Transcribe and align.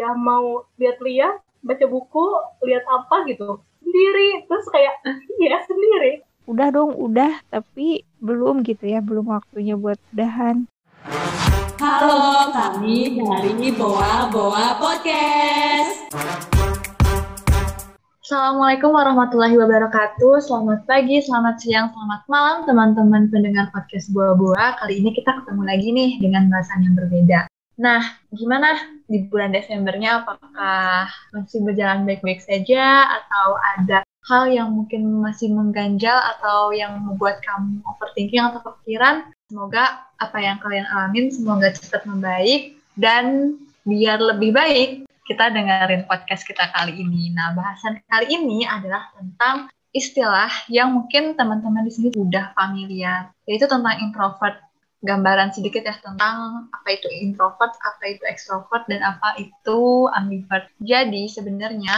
ya 0.00 0.16
mau 0.16 0.64
lihat-lihat 0.80 1.44
baca 1.60 1.84
buku 1.84 2.24
lihat 2.64 2.80
apa 2.88 3.28
gitu 3.28 3.60
sendiri 3.84 4.48
terus 4.48 4.64
kayak 4.72 4.96
iya 5.36 5.60
sendiri 5.68 6.24
udah 6.48 6.72
dong 6.72 6.96
udah 6.96 7.44
tapi 7.52 8.08
belum 8.16 8.64
gitu 8.64 8.88
ya 8.88 9.04
belum 9.04 9.28
waktunya 9.28 9.76
buat 9.76 10.00
udahan 10.16 10.64
Halo, 11.80 12.52
kami 12.52 13.16
dari 13.16 13.72
Boa 13.72 14.28
Boa 14.28 14.76
Podcast. 14.76 16.12
Assalamualaikum 18.20 18.92
warahmatullahi 18.92 19.56
wabarakatuh. 19.56 20.44
Selamat 20.44 20.84
pagi, 20.84 21.24
selamat 21.24 21.56
siang, 21.56 21.88
selamat 21.88 22.20
malam 22.28 22.56
teman-teman 22.68 23.32
pendengar 23.32 23.72
podcast 23.72 24.12
Boa 24.12 24.36
Boa. 24.36 24.76
Kali 24.76 25.00
ini 25.00 25.16
kita 25.16 25.40
ketemu 25.40 25.62
lagi 25.64 25.88
nih 25.88 26.10
dengan 26.20 26.52
bahasan 26.52 26.84
yang 26.84 26.92
berbeda. 27.00 27.48
Nah, 27.80 28.04
gimana 28.28 28.76
di 29.08 29.24
bulan 29.24 29.56
Desembernya? 29.56 30.20
Apakah 30.20 31.08
masih 31.32 31.64
berjalan 31.64 32.04
baik-baik 32.04 32.44
saja 32.44 33.08
atau 33.08 33.56
ada 33.56 34.04
hal 34.28 34.52
yang 34.52 34.68
mungkin 34.76 35.24
masih 35.24 35.48
mengganjal 35.48 36.12
atau 36.36 36.76
yang 36.76 37.00
membuat 37.00 37.40
kamu 37.40 37.80
overthinking 37.88 38.44
atau 38.44 38.60
kepikiran? 38.60 39.32
Semoga 39.48 40.04
apa 40.20 40.38
yang 40.44 40.60
kalian 40.60 40.84
alamin 40.92 41.32
semoga 41.32 41.72
cepat 41.72 42.04
membaik 42.04 42.76
dan 43.00 43.56
biar 43.88 44.20
lebih 44.20 44.52
baik 44.52 45.08
kita 45.24 45.48
dengerin 45.48 46.04
podcast 46.04 46.44
kita 46.44 46.68
kali 46.76 47.00
ini. 47.00 47.32
Nah, 47.32 47.56
bahasan 47.56 47.96
kali 48.12 48.28
ini 48.28 48.68
adalah 48.68 49.08
tentang 49.16 49.72
istilah 49.96 50.52
yang 50.68 50.92
mungkin 50.92 51.32
teman-teman 51.32 51.88
di 51.88 51.92
sini 51.96 52.08
sudah 52.12 52.52
familiar, 52.52 53.32
yaitu 53.48 53.64
tentang 53.64 53.96
introvert 54.04 54.60
gambaran 55.00 55.50
sedikit 55.56 55.82
ya 55.84 55.96
tentang 56.00 56.68
apa 56.68 56.88
itu 56.92 57.08
introvert, 57.08 57.72
apa 57.80 58.04
itu 58.04 58.24
extrovert, 58.28 58.84
dan 58.86 59.00
apa 59.00 59.36
itu 59.40 60.06
ambivert. 60.12 60.68
Jadi 60.84 61.28
sebenarnya 61.28 61.96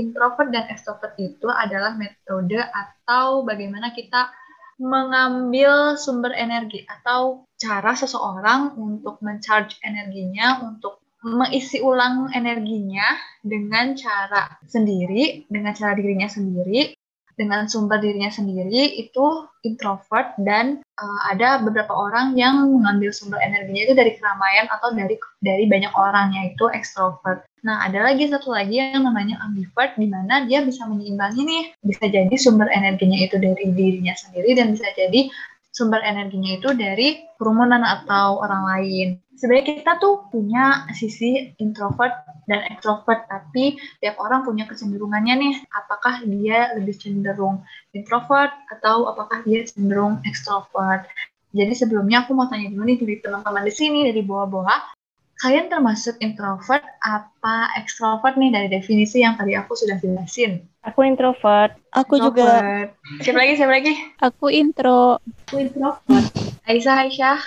introvert 0.00 0.48
dan 0.48 0.64
extrovert 0.72 1.12
itu 1.20 1.46
adalah 1.48 1.94
metode 1.94 2.56
atau 2.56 3.44
bagaimana 3.44 3.92
kita 3.92 4.32
mengambil 4.78 5.98
sumber 5.98 6.30
energi 6.32 6.86
atau 6.86 7.44
cara 7.58 7.92
seseorang 7.98 8.78
untuk 8.78 9.18
mencharge 9.20 9.76
energinya, 9.82 10.62
untuk 10.62 11.02
mengisi 11.18 11.82
ulang 11.82 12.30
energinya 12.30 13.18
dengan 13.42 13.98
cara 13.98 14.46
sendiri, 14.70 15.50
dengan 15.50 15.74
cara 15.74 15.98
dirinya 15.98 16.30
sendiri, 16.30 16.94
dengan 17.38 17.70
sumber 17.70 18.02
dirinya 18.02 18.28
sendiri 18.28 18.98
itu 18.98 19.46
introvert 19.62 20.34
dan 20.42 20.82
uh, 20.98 21.20
ada 21.30 21.62
beberapa 21.62 21.94
orang 21.94 22.34
yang 22.34 22.66
mengambil 22.66 23.14
sumber 23.14 23.38
energinya 23.38 23.86
itu 23.86 23.94
dari 23.94 24.12
keramaian 24.18 24.66
atau 24.66 24.90
dari 24.90 25.14
dari 25.38 25.64
banyak 25.70 25.94
orang 25.94 26.34
yaitu 26.34 26.66
extrovert. 26.74 27.46
Nah, 27.62 27.86
ada 27.86 28.02
lagi 28.02 28.26
satu 28.26 28.50
lagi 28.50 28.82
yang 28.82 29.06
namanya 29.06 29.38
ambivert 29.46 29.94
di 29.94 30.10
mana 30.10 30.42
dia 30.50 30.66
bisa 30.66 30.82
menyeimbangi 30.90 31.42
nih. 31.46 31.64
Bisa 31.86 32.10
jadi 32.10 32.34
sumber 32.34 32.66
energinya 32.74 33.18
itu 33.22 33.38
dari 33.38 33.70
dirinya 33.70 34.18
sendiri 34.18 34.58
dan 34.58 34.74
bisa 34.74 34.90
jadi 34.98 35.30
sumber 35.70 36.02
energinya 36.02 36.58
itu 36.58 36.74
dari 36.74 37.22
kerumunan 37.38 37.86
atau 37.86 38.42
orang 38.42 38.66
lain 38.66 39.08
sebenarnya 39.38 39.78
kita 39.78 39.92
tuh 40.02 40.26
punya 40.28 40.84
sisi 40.92 41.54
introvert 41.62 42.26
dan 42.50 42.66
extrovert, 42.74 43.30
tapi 43.30 43.78
tiap 44.02 44.18
orang 44.18 44.42
punya 44.42 44.66
kecenderungannya 44.66 45.34
nih, 45.38 45.54
apakah 45.70 46.26
dia 46.26 46.74
lebih 46.74 46.98
cenderung 46.98 47.62
introvert 47.94 48.50
atau 48.74 49.06
apakah 49.06 49.46
dia 49.46 49.62
cenderung 49.62 50.18
extrovert. 50.26 51.06
Jadi 51.54 51.72
sebelumnya 51.72 52.26
aku 52.26 52.36
mau 52.36 52.50
tanya 52.50 52.68
dulu 52.68 52.84
nih 52.84 52.98
dari 53.00 53.16
teman-teman 53.22 53.64
di 53.64 53.72
sini 53.72 53.98
dari 54.10 54.20
bawah-bawah, 54.20 54.92
kalian 55.38 55.70
termasuk 55.70 56.18
introvert 56.18 56.82
apa 57.00 57.72
extrovert 57.78 58.34
nih 58.36 58.50
dari 58.50 58.68
definisi 58.68 59.22
yang 59.22 59.38
tadi 59.38 59.54
aku 59.54 59.72
sudah 59.78 59.96
jelasin? 60.02 60.66
Aku 60.82 61.06
introvert. 61.06 61.78
Aku 61.94 62.18
introvert. 62.18 62.90
juga. 62.98 63.22
Siapa 63.24 63.38
lagi? 63.38 63.52
Siapa 63.54 63.72
lagi? 63.72 63.94
Aku 64.18 64.46
intro. 64.50 65.22
Aku 65.48 65.56
introvert. 65.62 66.47
Aisyah, 66.68 67.08
Aisyah. 67.08 67.40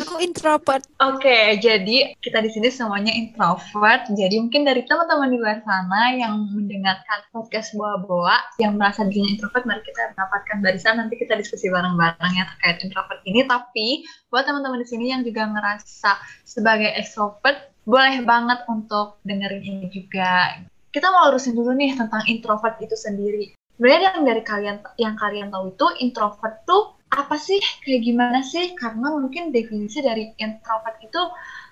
Aku 0.00 0.16
introvert. 0.16 0.80
Oke, 0.96 1.28
okay, 1.28 1.44
jadi 1.60 2.16
kita 2.24 2.40
di 2.40 2.48
sini 2.48 2.72
semuanya 2.72 3.12
introvert. 3.12 4.08
Jadi 4.16 4.40
mungkin 4.40 4.64
dari 4.64 4.80
teman-teman 4.88 5.28
di 5.28 5.36
luar 5.36 5.60
sana 5.60 6.16
yang 6.16 6.40
mendengarkan 6.56 7.20
podcast 7.36 7.76
boa-boa 7.76 8.32
yang 8.56 8.80
merasa 8.80 9.04
dirinya 9.04 9.36
introvert, 9.36 9.68
mari 9.68 9.84
kita 9.84 10.08
mendapatkan 10.16 10.56
barisan 10.64 10.96
nanti 10.96 11.20
kita 11.20 11.36
diskusi 11.36 11.68
bareng-bareng 11.68 12.32
ya 12.32 12.48
terkait 12.56 12.80
introvert 12.80 13.20
ini. 13.28 13.44
Tapi 13.44 14.08
buat 14.32 14.48
teman-teman 14.48 14.80
di 14.80 14.88
sini 14.88 15.12
yang 15.12 15.20
juga 15.20 15.52
ngerasa 15.52 16.16
sebagai 16.48 16.96
extrovert, 16.96 17.76
boleh 17.84 18.24
banget 18.24 18.64
untuk 18.72 19.20
dengerin 19.28 19.68
ini 19.68 19.86
juga. 19.92 20.64
Kita 20.96 21.12
mau 21.12 21.28
lurusin 21.28 21.52
dulu 21.52 21.76
nih 21.76 21.92
tentang 21.92 22.24
introvert 22.24 22.80
itu 22.80 22.96
sendiri. 22.96 23.52
Sebenarnya 23.76 24.16
yang 24.16 24.24
dari 24.24 24.40
kalian 24.40 24.76
yang 24.96 25.14
kalian 25.20 25.52
tahu 25.52 25.76
itu 25.76 25.86
introvert 26.00 26.64
tuh 26.64 26.95
apa 27.16 27.40
sih? 27.40 27.58
Kayak 27.82 28.02
gimana 28.04 28.40
sih? 28.44 28.76
Karena 28.76 29.16
mungkin 29.16 29.50
definisi 29.50 30.04
dari 30.04 30.36
introvert 30.36 31.00
itu 31.00 31.22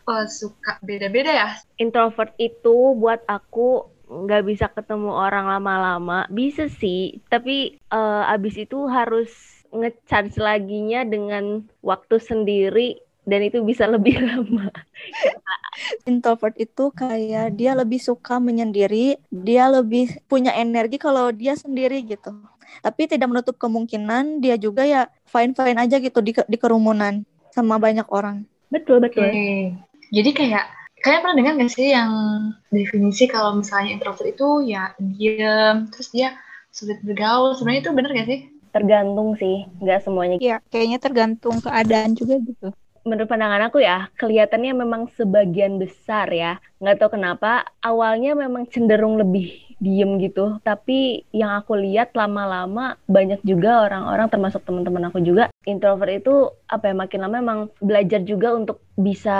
uh, 0.08 0.26
suka 0.26 0.80
beda-beda 0.80 1.30
ya. 1.30 1.48
Introvert 1.76 2.32
itu 2.40 2.96
buat 2.96 3.20
aku 3.28 3.92
nggak 4.08 4.44
bisa 4.48 4.66
ketemu 4.72 5.12
orang 5.12 5.46
lama-lama. 5.52 6.24
Bisa 6.32 6.72
sih 6.72 7.20
tapi 7.28 7.76
uh, 7.92 8.24
abis 8.32 8.64
itu 8.64 8.88
harus 8.88 9.30
ngecharge 9.74 10.38
laginya 10.38 11.02
dengan 11.02 11.66
waktu 11.82 12.22
sendiri 12.22 13.03
dan 13.24 13.40
itu 13.40 13.60
bisa 13.64 13.88
lebih 13.88 14.20
lama. 14.28 14.68
Introvert 16.06 16.54
itu 16.60 16.92
kayak 16.94 17.56
dia 17.56 17.72
lebih 17.74 17.98
suka 17.98 18.38
menyendiri, 18.38 19.18
dia 19.32 19.66
lebih 19.68 20.22
punya 20.30 20.54
energi 20.54 21.00
kalau 21.00 21.32
dia 21.34 21.56
sendiri 21.58 22.04
gitu. 22.04 22.30
Tapi 22.80 23.08
tidak 23.10 23.32
menutup 23.32 23.56
kemungkinan 23.58 24.44
dia 24.44 24.54
juga 24.60 24.84
ya 24.84 25.08
fine 25.26 25.56
fine 25.56 25.78
aja 25.80 25.96
gitu 25.98 26.20
di 26.20 26.32
di 26.36 26.56
kerumunan 26.60 27.24
sama 27.50 27.80
banyak 27.80 28.06
orang. 28.12 28.44
Betul 28.70 29.00
betul. 29.02 29.26
Okay. 29.30 29.74
jadi 30.12 30.30
kayak 30.30 30.64
kalian 31.02 31.20
pernah 31.20 31.36
dengar 31.36 31.52
nggak 31.58 31.72
sih 31.74 31.88
yang 31.90 32.10
definisi 32.70 33.26
kalau 33.26 33.58
misalnya 33.58 33.98
introvert 33.98 34.30
itu 34.30 34.48
ya 34.68 34.94
diam 34.98 35.90
terus 35.90 36.12
dia 36.12 36.38
sulit 36.70 37.00
bergaul? 37.02 37.54
Sebenarnya 37.54 37.80
itu 37.86 37.90
benar 37.94 38.10
gak 38.14 38.28
sih? 38.30 38.40
Tergantung 38.74 39.38
sih 39.38 39.70
nggak 39.78 40.00
semuanya. 40.02 40.36
Ya 40.42 40.58
kayaknya 40.70 40.98
tergantung 40.98 41.62
keadaan 41.62 42.18
juga 42.18 42.42
gitu 42.42 42.74
menurut 43.04 43.28
pandangan 43.28 43.68
aku 43.68 43.84
ya 43.84 44.08
kelihatannya 44.16 44.72
memang 44.72 45.12
sebagian 45.14 45.76
besar 45.76 46.32
ya. 46.32 46.58
Nggak 46.80 46.96
tahu 47.00 47.20
kenapa 47.20 47.68
awalnya 47.84 48.32
memang 48.32 48.64
cenderung 48.72 49.20
lebih 49.20 49.76
diem 49.78 50.16
gitu. 50.18 50.58
Tapi 50.64 51.28
yang 51.30 51.52
aku 51.60 51.76
lihat 51.76 52.16
lama-lama 52.16 52.96
banyak 53.04 53.44
juga 53.44 53.84
orang-orang 53.84 54.32
termasuk 54.32 54.64
teman-teman 54.64 55.12
aku 55.12 55.20
juga 55.20 55.52
introvert 55.68 56.24
itu 56.24 56.34
apa 56.66 56.90
ya 56.90 56.94
makin 56.96 57.20
lama 57.28 57.36
memang 57.44 57.60
belajar 57.84 58.24
juga 58.24 58.56
untuk 58.56 58.80
bisa 58.96 59.38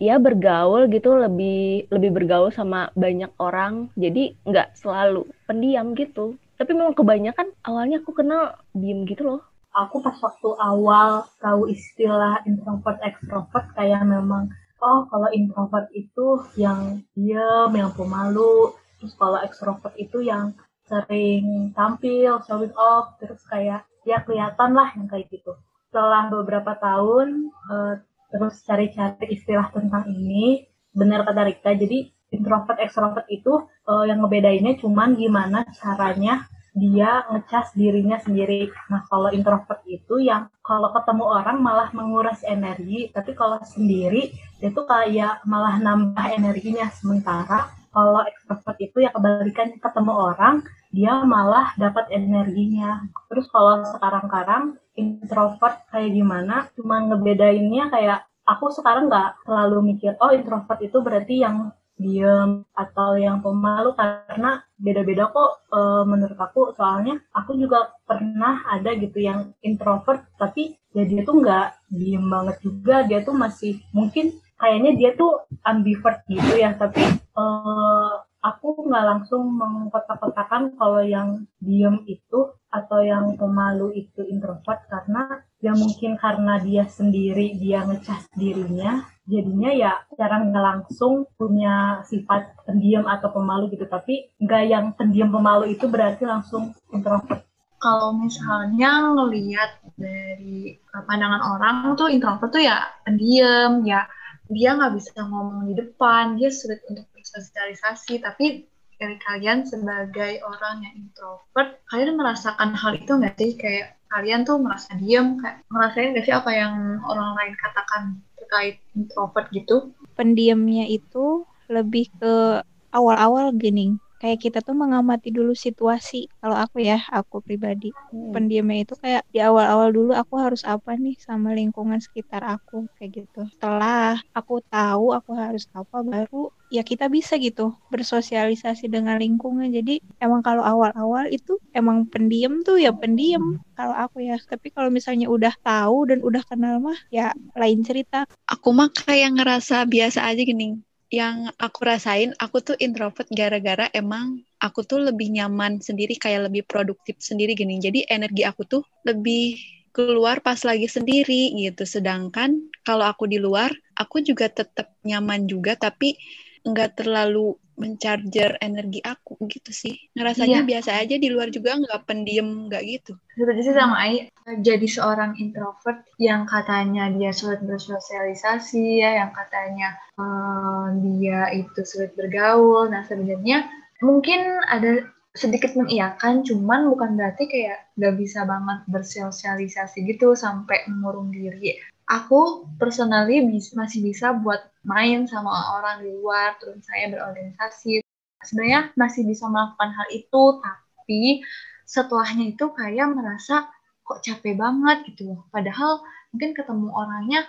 ya 0.00 0.16
bergaul 0.16 0.88
gitu. 0.88 1.12
Lebih 1.12 1.92
lebih 1.92 2.10
bergaul 2.16 2.48
sama 2.48 2.88
banyak 2.96 3.30
orang. 3.36 3.92
Jadi 3.94 4.32
nggak 4.48 4.72
selalu 4.80 5.28
pendiam 5.44 5.92
gitu. 5.92 6.40
Tapi 6.56 6.72
memang 6.72 6.96
kebanyakan 6.96 7.52
awalnya 7.68 8.00
aku 8.00 8.16
kenal 8.16 8.56
diem 8.72 9.04
gitu 9.04 9.28
loh 9.28 9.44
aku 9.76 10.00
pas 10.00 10.16
waktu 10.16 10.50
awal 10.56 11.28
tahu 11.36 11.68
istilah 11.68 12.40
introvert 12.48 12.96
extrovert 13.04 13.68
kayak 13.76 14.02
memang 14.08 14.48
oh 14.80 15.04
kalau 15.12 15.28
introvert 15.36 15.92
itu 15.92 16.40
yang 16.56 17.04
diam 17.12 17.70
yang 17.76 17.92
pemalu 17.92 18.72
terus 18.96 19.12
kalau 19.20 19.36
extrovert 19.44 19.92
itu 20.00 20.24
yang 20.24 20.56
sering 20.88 21.76
tampil 21.76 22.40
showing 22.48 22.72
off 22.78 23.20
terus 23.20 23.42
kayak 23.52 23.84
ya 24.06 24.22
kelihatan 24.22 24.72
lah 24.72 24.94
yang 24.94 25.10
kayak 25.10 25.28
gitu. 25.28 25.52
Setelah 25.90 26.30
beberapa 26.30 26.78
tahun 26.78 27.50
uh, 27.68 28.00
terus 28.30 28.62
cari-cari 28.62 29.34
istilah 29.34 29.68
tentang 29.74 30.06
ini 30.08 30.66
benar 30.94 31.26
kata 31.28 31.42
Rika 31.46 31.74
jadi 31.76 32.08
introvert 32.32 32.78
extrovert 32.80 33.26
itu 33.28 33.66
uh, 33.86 34.04
yang 34.06 34.22
ngebedainnya 34.22 34.78
cuman 34.80 35.14
gimana 35.18 35.66
caranya 35.76 36.46
dia 36.76 37.24
ngecas 37.32 37.72
dirinya 37.72 38.20
sendiri. 38.20 38.68
Nah, 38.92 39.00
kalau 39.08 39.32
introvert 39.32 39.80
itu 39.88 40.20
yang 40.20 40.52
kalau 40.60 40.92
ketemu 40.92 41.24
orang 41.24 41.56
malah 41.64 41.88
menguras 41.96 42.44
energi, 42.44 43.08
tapi 43.16 43.32
kalau 43.32 43.56
sendiri 43.64 44.36
itu 44.60 44.80
kayak 44.84 45.40
malah 45.48 45.80
nambah 45.80 46.26
energinya. 46.36 46.92
Sementara 46.92 47.72
kalau 47.96 48.20
ekstrovert 48.28 48.76
itu 48.76 49.00
ya 49.00 49.08
kebalikan 49.08 49.72
ketemu 49.80 50.12
orang, 50.12 50.60
dia 50.92 51.16
malah 51.24 51.72
dapat 51.80 52.12
energinya. 52.12 53.08
Terus 53.32 53.48
kalau 53.48 53.80
sekarang-karang 53.96 54.76
introvert 55.00 55.80
kayak 55.88 56.12
gimana, 56.12 56.68
cuma 56.76 57.00
ngebedainnya 57.08 57.88
kayak 57.88 58.28
aku 58.44 58.68
sekarang 58.68 59.08
nggak 59.08 59.48
selalu 59.48 59.96
mikir, 59.96 60.12
oh 60.20 60.28
introvert 60.28 60.80
itu 60.84 61.00
berarti 61.00 61.40
yang 61.40 61.72
diem 61.96 62.60
atau 62.76 63.16
yang 63.16 63.40
pemalu 63.40 63.96
karena 63.96 64.60
beda-beda 64.76 65.32
kok 65.32 65.64
e, 65.72 65.80
menurut 66.04 66.36
aku. 66.36 66.76
Soalnya 66.76 67.16
aku 67.32 67.56
juga 67.56 67.92
pernah 68.04 68.62
ada 68.68 68.92
gitu 68.96 69.16
yang 69.16 69.56
introvert 69.64 70.28
tapi 70.36 70.76
ya 70.92 71.08
dia 71.08 71.24
tuh 71.24 71.40
nggak 71.40 71.68
diem 71.88 72.24
banget 72.28 72.56
juga. 72.60 73.04
Dia 73.08 73.24
tuh 73.24 73.32
masih 73.32 73.80
mungkin 73.96 74.36
kayaknya 74.56 74.92
dia 74.96 75.10
tuh 75.16 75.44
ambivert 75.64 76.24
gitu 76.28 76.56
ya 76.56 76.72
tapi 76.76 77.04
uh, 77.36 78.12
aku 78.40 78.88
nggak 78.88 79.04
langsung 79.04 79.52
mengkotak-kotakan 79.52 80.76
kalau 80.80 81.04
yang 81.04 81.44
diem 81.60 82.00
itu 82.08 82.56
atau 82.72 83.00
yang 83.04 83.36
pemalu 83.36 84.06
itu 84.06 84.24
introvert 84.24 84.84
karena 84.88 85.44
ya 85.66 85.74
mungkin 85.74 86.14
karena 86.14 86.62
dia 86.62 86.86
sendiri 86.86 87.58
dia 87.58 87.82
ngecas 87.82 88.30
dirinya 88.38 89.02
jadinya 89.26 89.70
ya 89.74 89.92
secara 90.06 90.38
nggak 90.46 90.64
langsung 90.64 91.26
punya 91.34 92.06
sifat 92.06 92.54
pendiam 92.62 93.04
atau 93.10 93.34
pemalu 93.34 93.74
gitu. 93.74 93.84
Tapi 93.90 94.30
nggak 94.38 94.62
yang 94.70 94.86
pendiam 94.94 95.34
pemalu 95.34 95.74
itu 95.74 95.90
berarti 95.90 96.22
langsung 96.24 96.72
introvert. 96.94 97.42
Kalau 97.76 98.16
misalnya 98.16 99.12
ngelihat 99.12 99.84
dari 99.98 100.80
pandangan 100.94 101.42
orang 101.44 101.76
tuh 101.98 102.08
introvert 102.08 102.48
tuh 102.54 102.62
ya 102.64 102.86
pendiam 103.04 103.84
ya 103.84 104.08
dia 104.46 104.78
nggak 104.78 104.94
bisa 104.94 105.26
ngomong 105.26 105.66
di 105.66 105.74
depan 105.74 106.38
dia 106.38 106.48
sulit 106.48 106.80
untuk 106.86 107.04
bersosialisasi. 107.12 108.22
Tapi 108.22 108.70
dari 108.96 109.16
kalian 109.20 109.68
sebagai 109.68 110.40
orang 110.40 110.84
yang 110.84 110.94
introvert 110.96 111.80
kalian 111.92 112.16
merasakan 112.16 112.72
hal 112.72 112.96
itu 112.96 113.12
nggak 113.12 113.36
sih? 113.36 113.52
Kayak 113.60 114.00
kalian 114.08 114.48
tuh 114.48 114.56
merasa 114.56 114.96
diem 114.96 115.36
kayak 115.40 115.62
ngerasain 115.68 116.10
nggak 116.16 116.24
sih 116.24 116.34
apa 116.34 116.50
yang 116.52 116.74
orang 117.04 117.30
lain 117.36 117.54
katakan 117.60 118.02
terkait 118.40 118.76
introvert 118.96 119.46
gitu? 119.52 119.92
Pendiamnya 120.16 120.88
itu 120.88 121.44
lebih 121.68 122.08
ke 122.16 122.64
awal-awal 122.94 123.52
gini 123.52 123.98
kayak 124.16 124.38
kita 124.40 124.58
tuh 124.64 124.76
mengamati 124.76 125.28
dulu 125.32 125.52
situasi. 125.52 126.28
Kalau 126.40 126.56
aku 126.56 126.82
ya 126.82 127.00
aku 127.12 127.44
pribadi 127.44 127.92
hmm. 127.92 128.32
pendiamnya 128.32 128.84
itu 128.84 128.94
kayak 128.96 129.22
di 129.30 129.40
awal-awal 129.40 129.92
dulu 129.92 130.12
aku 130.16 130.34
harus 130.40 130.64
apa 130.64 130.96
nih 130.96 131.16
sama 131.20 131.52
lingkungan 131.52 132.00
sekitar 132.00 132.42
aku 132.44 132.88
kayak 132.96 133.24
gitu. 133.24 133.44
Setelah 133.56 134.20
aku 134.32 134.64
tahu 134.66 135.12
aku 135.12 135.32
harus 135.36 135.68
apa 135.76 136.00
baru 136.00 136.48
ya 136.66 136.82
kita 136.82 137.06
bisa 137.06 137.38
gitu 137.38 137.76
bersosialisasi 137.92 138.90
dengan 138.90 139.20
lingkungan. 139.20 139.70
Jadi 139.70 140.02
emang 140.18 140.42
kalau 140.42 140.64
awal-awal 140.64 141.30
itu 141.30 141.60
emang 141.76 142.08
pendiam 142.10 142.64
tuh 142.66 142.80
ya 142.80 142.90
pendiam 142.96 143.60
kalau 143.76 143.94
aku 143.94 144.24
ya. 144.24 144.40
Tapi 144.40 144.72
kalau 144.72 144.88
misalnya 144.88 145.28
udah 145.28 145.54
tahu 145.60 146.08
dan 146.10 146.24
udah 146.24 146.42
kenal 146.48 146.80
mah 146.82 146.98
ya 147.12 147.36
lain 147.54 147.84
cerita. 147.84 148.24
Aku 148.48 148.72
mah 148.72 148.90
kayak 148.90 149.36
ngerasa 149.36 149.84
biasa 149.86 150.26
aja 150.26 150.42
gini 150.42 150.86
yang 151.12 151.54
aku 151.62 151.86
rasain 151.86 152.34
aku 152.42 152.58
tuh 152.62 152.76
introvert 152.82 153.30
gara-gara 153.30 153.86
emang 153.94 154.42
aku 154.58 154.82
tuh 154.82 154.98
lebih 154.98 155.30
nyaman 155.30 155.78
sendiri 155.78 156.18
kayak 156.18 156.50
lebih 156.50 156.66
produktif 156.66 157.18
sendiri 157.22 157.54
gini. 157.54 157.78
Jadi 157.78 158.08
energi 158.10 158.42
aku 158.42 158.66
tuh 158.66 158.82
lebih 159.06 159.54
keluar 159.94 160.42
pas 160.42 160.58
lagi 160.66 160.90
sendiri 160.90 161.54
gitu. 161.56 161.86
Sedangkan 161.86 162.58
kalau 162.82 163.06
aku 163.06 163.30
di 163.30 163.38
luar 163.38 163.70
aku 163.96 164.20
juga 164.20 164.50
tetap 164.50 164.92
nyaman 165.06 165.46
juga 165.46 165.78
tapi 165.78 166.18
nggak 166.66 166.98
terlalu 166.98 167.54
mencharger 167.76 168.56
energi 168.58 169.04
aku 169.04 169.36
gitu 169.46 169.70
sih. 169.70 169.94
Ngerasanya 170.16 170.64
iya. 170.64 170.68
biasa 170.68 170.90
aja 170.96 171.16
di 171.20 171.28
luar 171.28 171.52
juga 171.52 171.76
nggak 171.76 172.08
pendiam 172.08 172.66
nggak 172.66 172.82
gitu. 172.88 173.12
Seperti 173.36 173.60
sih 173.68 173.74
sama 173.76 173.96
Ai. 174.00 174.26
Jadi 174.46 174.86
seorang 174.88 175.36
introvert 175.36 176.02
yang 176.16 176.48
katanya 176.48 177.12
dia 177.12 177.30
sulit 177.36 177.60
bersosialisasi 177.62 179.04
ya 179.04 179.20
yang 179.22 179.30
katanya 179.36 179.94
uh, 180.16 180.88
dia 180.96 181.52
itu 181.52 181.84
sulit 181.84 182.16
bergaul. 182.16 182.88
Nah 182.88 183.04
sebenarnya 183.04 183.68
mungkin 184.00 184.60
ada 184.66 185.04
sedikit 185.36 185.76
mengiyakan 185.76 186.48
cuman 186.48 186.88
bukan 186.88 187.12
berarti 187.12 187.44
kayak 187.44 187.92
nggak 188.00 188.14
bisa 188.16 188.48
banget 188.48 188.88
bersosialisasi 188.88 190.08
gitu 190.08 190.32
sampai 190.32 190.88
mengurung 190.88 191.28
diri 191.28 191.76
aku 192.06 192.70
personally 192.78 193.42
bis, 193.50 193.74
masih 193.74 194.02
bisa 194.02 194.34
buat 194.38 194.62
main 194.86 195.26
sama 195.26 195.50
orang 195.82 196.06
di 196.06 196.14
luar, 196.14 196.54
terus 196.62 196.82
saya 196.86 197.10
berorganisasi. 197.10 198.02
Sebenarnya 198.46 198.94
masih 198.94 199.26
bisa 199.26 199.50
melakukan 199.50 199.90
hal 199.90 200.08
itu, 200.14 200.42
tapi 200.62 201.42
setelahnya 201.82 202.54
itu 202.54 202.66
kayak 202.70 203.10
merasa 203.10 203.66
kok 204.06 204.22
capek 204.22 204.54
banget 204.54 205.02
gitu. 205.10 205.42
Padahal 205.50 205.98
mungkin 206.30 206.54
ketemu 206.54 206.88
orangnya 206.94 207.40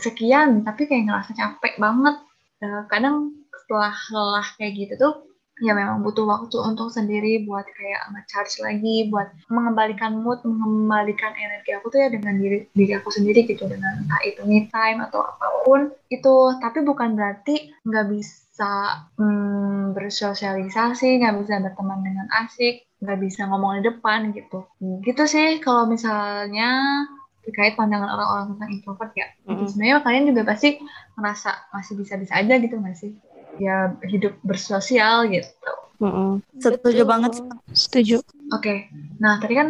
sekian, 0.00 0.64
tapi 0.64 0.88
kayak 0.88 1.12
ngerasa 1.12 1.36
capek 1.36 1.76
banget. 1.76 2.16
Kadang 2.88 3.36
setelah 3.52 3.92
lelah 3.92 4.48
kayak 4.56 4.72
gitu 4.80 4.94
tuh, 4.96 5.14
ya 5.56 5.72
memang 5.72 6.04
butuh 6.04 6.28
waktu 6.28 6.56
untuk 6.60 6.92
sendiri 6.92 7.48
buat 7.48 7.64
kayak 7.64 8.12
nge-charge 8.12 8.60
lagi, 8.60 9.08
buat 9.08 9.32
mengembalikan 9.48 10.20
mood, 10.20 10.44
mengembalikan 10.44 11.32
energi 11.32 11.72
aku 11.72 11.88
tuh 11.88 12.04
ya 12.04 12.08
dengan 12.12 12.36
diri 12.36 12.68
diri 12.76 12.92
aku 12.92 13.08
sendiri 13.08 13.48
gitu 13.48 13.64
dengan 13.64 14.04
entah 14.04 14.20
itu 14.28 14.44
me 14.44 14.68
time 14.68 15.00
atau 15.08 15.24
apa 15.24 15.46
pun 15.64 15.80
itu. 16.12 16.36
Tapi 16.60 16.84
bukan 16.84 17.16
berarti 17.16 17.72
nggak 17.88 18.06
bisa 18.12 19.08
hmm, 19.16 19.96
bersosialisasi, 19.96 21.24
nggak 21.24 21.34
bisa 21.40 21.54
berteman 21.64 22.04
dengan 22.04 22.28
asik, 22.44 22.84
nggak 23.00 23.18
bisa 23.24 23.48
ngomong 23.48 23.80
di 23.80 23.82
depan 23.88 24.36
gitu. 24.36 24.68
Gitu 25.00 25.22
sih 25.24 25.64
kalau 25.64 25.88
misalnya 25.88 27.08
terkait 27.46 27.78
pandangan 27.78 28.10
orang-orang 28.10 28.46
tentang 28.58 28.70
introvert 28.74 29.12
ya. 29.14 29.26
Mm 29.46 29.54
-hmm. 29.54 29.66
Sebenarnya 29.70 29.96
kalian 30.02 30.24
juga 30.34 30.42
pasti 30.44 30.82
merasa 31.14 31.54
masih 31.70 31.94
bisa-bisa 31.94 32.34
aja 32.36 32.54
gitu 32.58 32.74
nggak 32.76 32.98
sih? 32.98 33.14
Ya 33.60 33.94
hidup 34.04 34.36
bersosial 34.44 35.28
gitu. 35.28 35.70
Mm-hmm. 36.00 36.30
Setuju 36.60 37.02
Betul. 37.02 37.08
banget. 37.08 37.32
Setuju. 37.72 38.16
Oke. 38.52 38.60
Okay. 38.60 38.78
Nah 39.16 39.40
tadi 39.40 39.54
kan 39.56 39.68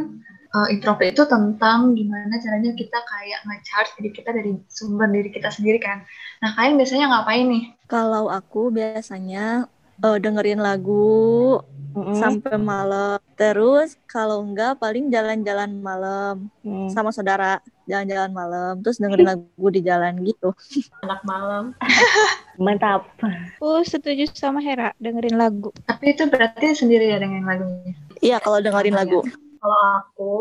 uh, 0.56 0.66
introvert 0.72 1.14
itu 1.14 1.24
tentang 1.28 1.94
gimana 1.94 2.34
caranya 2.40 2.72
kita 2.74 2.98
kayak 3.06 3.40
nge-charge 3.46 3.90
diri 4.00 4.10
kita 4.10 4.30
dari 4.34 4.52
sumber 4.66 5.08
diri 5.12 5.30
kita 5.30 5.52
sendiri 5.52 5.78
kan. 5.78 6.02
Nah 6.42 6.50
kalian 6.58 6.80
biasanya 6.80 7.06
ngapain 7.12 7.46
nih? 7.46 7.64
Kalau 7.86 8.26
aku 8.32 8.74
biasanya 8.74 9.70
uh, 10.02 10.18
dengerin 10.18 10.60
lagu 10.60 11.60
mm-hmm. 11.96 12.20
sampai 12.20 12.56
malam. 12.60 13.18
Terus 13.34 13.96
kalau 14.04 14.44
enggak 14.44 14.76
paling 14.76 15.08
jalan-jalan 15.08 15.80
malam 15.80 16.52
mm. 16.60 16.92
sama 16.92 17.08
saudara 17.10 17.64
jalan-jalan 17.86 18.34
malam 18.34 18.72
terus 18.82 18.98
dengerin 18.98 19.26
lagu 19.32 19.66
di 19.72 19.80
jalan 19.80 20.20
gitu. 20.20 20.52
Anak 21.08 21.24
malam. 21.24 21.72
Mantap. 22.60 23.08
Aku 23.56 23.80
setuju 23.88 24.28
sama 24.36 24.60
Hera 24.60 24.92
dengerin 25.00 25.40
lagu. 25.40 25.72
Tapi 25.88 26.12
itu 26.12 26.28
berarti 26.28 26.76
sendiri 26.76 27.16
ya 27.16 27.18
dengan 27.18 27.48
lagunya? 27.48 27.96
Iya 28.20 28.36
kalau 28.44 28.60
dengerin 28.60 28.96
lagu. 28.96 29.24
Kalau 29.66 29.98
aku 29.98 30.34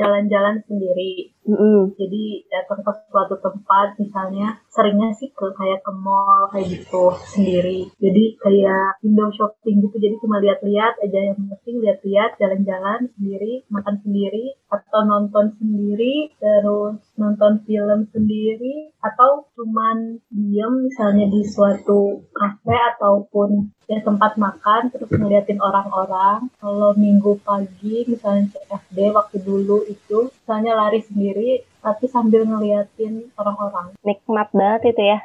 jalan-jalan 0.00 0.56
sendiri. 0.64 1.36
Mm 1.44 1.52
-hmm. 1.52 1.78
Jadi 2.00 2.48
datang 2.48 2.80
ke 2.80 2.92
suatu 3.12 3.36
tempat 3.36 4.00
misalnya 4.00 4.56
seringnya 4.72 5.12
sih 5.12 5.28
ke 5.36 5.52
kayak 5.52 5.84
ke 5.84 5.92
mall 5.92 6.48
kayak 6.48 6.80
gitu 6.80 7.12
sendiri. 7.28 7.92
Jadi 8.00 8.40
kayak 8.40 9.04
window 9.04 9.28
shopping 9.36 9.84
gitu. 9.84 10.00
Jadi 10.00 10.16
cuma 10.24 10.40
lihat-lihat 10.40 10.96
aja 10.96 11.20
yang 11.28 11.36
penting 11.36 11.84
lihat-lihat 11.84 12.40
jalan-jalan 12.40 13.12
sendiri, 13.20 13.68
makan 13.68 14.00
sendiri 14.00 14.56
atau 14.70 15.00
nonton 15.02 15.50
sendiri, 15.58 16.30
terus 16.38 16.98
nonton 17.18 17.62
film 17.66 18.06
sendiri 18.14 18.94
atau 19.02 19.50
cuman 19.58 20.22
diem 20.30 20.74
misalnya 20.86 21.26
di 21.26 21.42
suatu 21.42 22.22
kafe 22.30 22.76
ataupun 22.94 23.74
ya 23.90 23.98
tempat 24.06 24.38
makan 24.38 24.94
terus 24.94 25.10
ngeliatin 25.10 25.58
orang-orang. 25.58 26.46
Kalau 26.62 26.94
minggu 26.94 27.42
pagi 27.42 28.06
misalnya 28.06 28.46
CFD 28.54 29.10
waktu 29.10 29.42
dulu 29.42 29.82
itu 29.90 30.30
misalnya 30.30 30.78
lari 30.78 31.02
sendiri 31.02 31.20
sendiri 31.20 31.62
tapi 31.80 32.04
sambil 32.06 32.44
ngeliatin 32.44 33.28
orang-orang. 33.36 33.96
Nikmat 34.04 34.48
banget 34.52 34.94
itu 34.94 35.02
ya. 35.04 35.18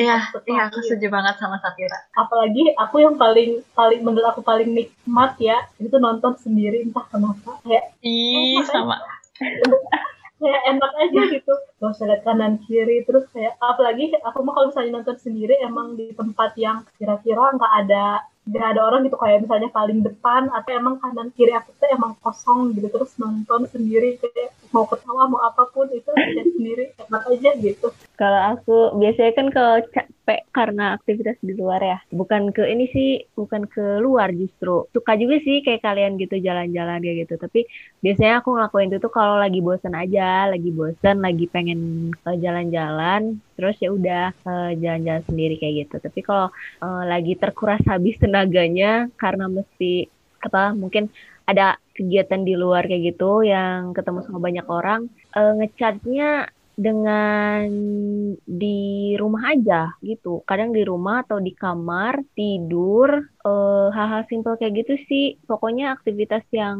Iya, 0.00 0.16
iya 0.48 0.62
aku 0.68 0.80
setuju 0.84 1.12
banget 1.12 1.36
sama 1.36 1.60
Safira. 1.60 1.98
Apalagi 2.16 2.72
aku 2.76 3.04
yang 3.04 3.16
paling 3.20 3.60
paling 3.76 4.00
menurut 4.00 4.28
aku 4.32 4.40
paling 4.40 4.72
nikmat 4.72 5.36
ya 5.40 5.60
itu 5.76 5.96
nonton 6.00 6.36
sendiri 6.40 6.84
entah 6.84 7.04
kenapa 7.08 7.60
kayak 7.64 7.92
Ih, 8.00 8.64
sama. 8.64 8.96
kayak 10.40 10.62
enak 10.72 10.92
aja 10.96 11.20
gitu 11.36 11.54
gak 11.76 11.92
usah 11.92 12.08
lihat 12.08 12.24
kanan 12.24 12.56
kiri 12.64 13.04
terus 13.04 13.28
kayak 13.28 13.60
apalagi 13.60 14.08
aku 14.24 14.40
mau 14.40 14.56
kalau 14.56 14.72
misalnya 14.72 14.96
nonton 14.96 15.20
sendiri 15.20 15.60
emang 15.60 16.00
di 16.00 16.16
tempat 16.16 16.56
yang 16.56 16.80
kira-kira 16.96 17.52
nggak 17.60 17.74
ada 17.84 18.24
nggak 18.48 18.66
ada 18.72 18.80
orang 18.80 19.04
gitu 19.04 19.20
kayak 19.20 19.44
misalnya 19.44 19.68
paling 19.68 20.00
depan 20.00 20.48
atau 20.48 20.70
emang 20.72 20.96
kanan 20.98 21.28
kiri 21.36 21.52
aku 21.52 21.76
tuh 21.76 21.88
emang 21.92 22.16
kosong 22.24 22.72
gitu 22.72 22.88
terus 22.88 23.12
nonton 23.20 23.68
sendiri 23.68 24.16
kayak 24.16 24.56
mau 24.72 24.86
ketawa 24.86 25.28
mau 25.28 25.42
apa 25.44 25.68
pun 25.70 25.90
itu 25.92 26.08
aja 26.14 26.42
sendiri 26.56 26.94
enak 26.96 27.22
aja 27.26 27.50
gitu. 27.58 27.92
Kalau 28.16 28.40
aku 28.56 28.78
biasanya 28.96 29.32
kan 29.34 29.46
kalau 29.50 29.76
capek 29.92 30.40
karena 30.54 30.84
aktivitas 30.96 31.36
di 31.42 31.52
luar 31.58 31.80
ya. 31.82 31.98
Bukan 32.14 32.54
ke 32.54 32.64
ini 32.70 32.86
sih 32.94 33.10
bukan 33.34 33.66
ke 33.66 33.98
luar 33.98 34.30
justru. 34.32 34.86
Suka 34.94 35.18
juga 35.18 35.42
sih 35.42 35.60
kayak 35.66 35.82
kalian 35.82 36.16
gitu 36.16 36.38
jalan-jalan 36.38 37.02
kayak 37.02 37.26
gitu. 37.26 37.34
Tapi 37.36 37.66
biasanya 38.00 38.40
aku 38.40 38.56
ngelakuin 38.56 38.88
itu 38.94 38.98
tuh 39.02 39.12
kalau 39.12 39.36
lagi 39.36 39.58
bosan 39.60 39.92
aja 39.92 40.48
lagi 40.48 40.70
bosan 40.70 41.18
lagi 41.20 41.44
pengen 41.50 42.12
ke 42.14 42.30
jalan-jalan 42.38 43.42
terus 43.60 43.76
ya 43.76 43.92
udah 43.92 44.32
uh, 44.48 44.72
jalan-jalan 44.72 45.20
sendiri 45.28 45.60
kayak 45.60 45.84
gitu. 45.84 46.00
Tapi 46.00 46.20
kalau 46.24 46.48
uh, 46.80 47.04
lagi 47.04 47.36
terkuras 47.36 47.84
habis 47.84 48.16
tenaganya 48.16 49.12
karena 49.20 49.52
mesti 49.52 50.08
apa 50.40 50.72
mungkin 50.72 51.12
ada 51.44 51.76
kegiatan 51.92 52.40
di 52.40 52.56
luar 52.56 52.88
kayak 52.88 53.12
gitu 53.12 53.44
yang 53.44 53.92
ketemu 53.92 54.24
sama 54.24 54.40
banyak 54.40 54.64
orang 54.64 55.12
uh, 55.36 55.52
ngechatnya 55.60 56.48
dengan 56.78 57.66
di 58.44 59.12
rumah 59.20 59.52
aja 59.52 59.94
gitu. 60.00 60.40
Kadang 60.48 60.72
di 60.72 60.82
rumah 60.86 61.22
atau 61.26 61.42
di 61.42 61.52
kamar 61.52 62.22
tidur 62.32 63.10
eh, 63.44 63.88
hal-hal 63.92 64.24
simpel 64.26 64.56
kayak 64.56 64.84
gitu 64.84 64.94
sih. 65.06 65.36
Pokoknya 65.44 65.94
aktivitas 65.94 66.44
yang 66.54 66.78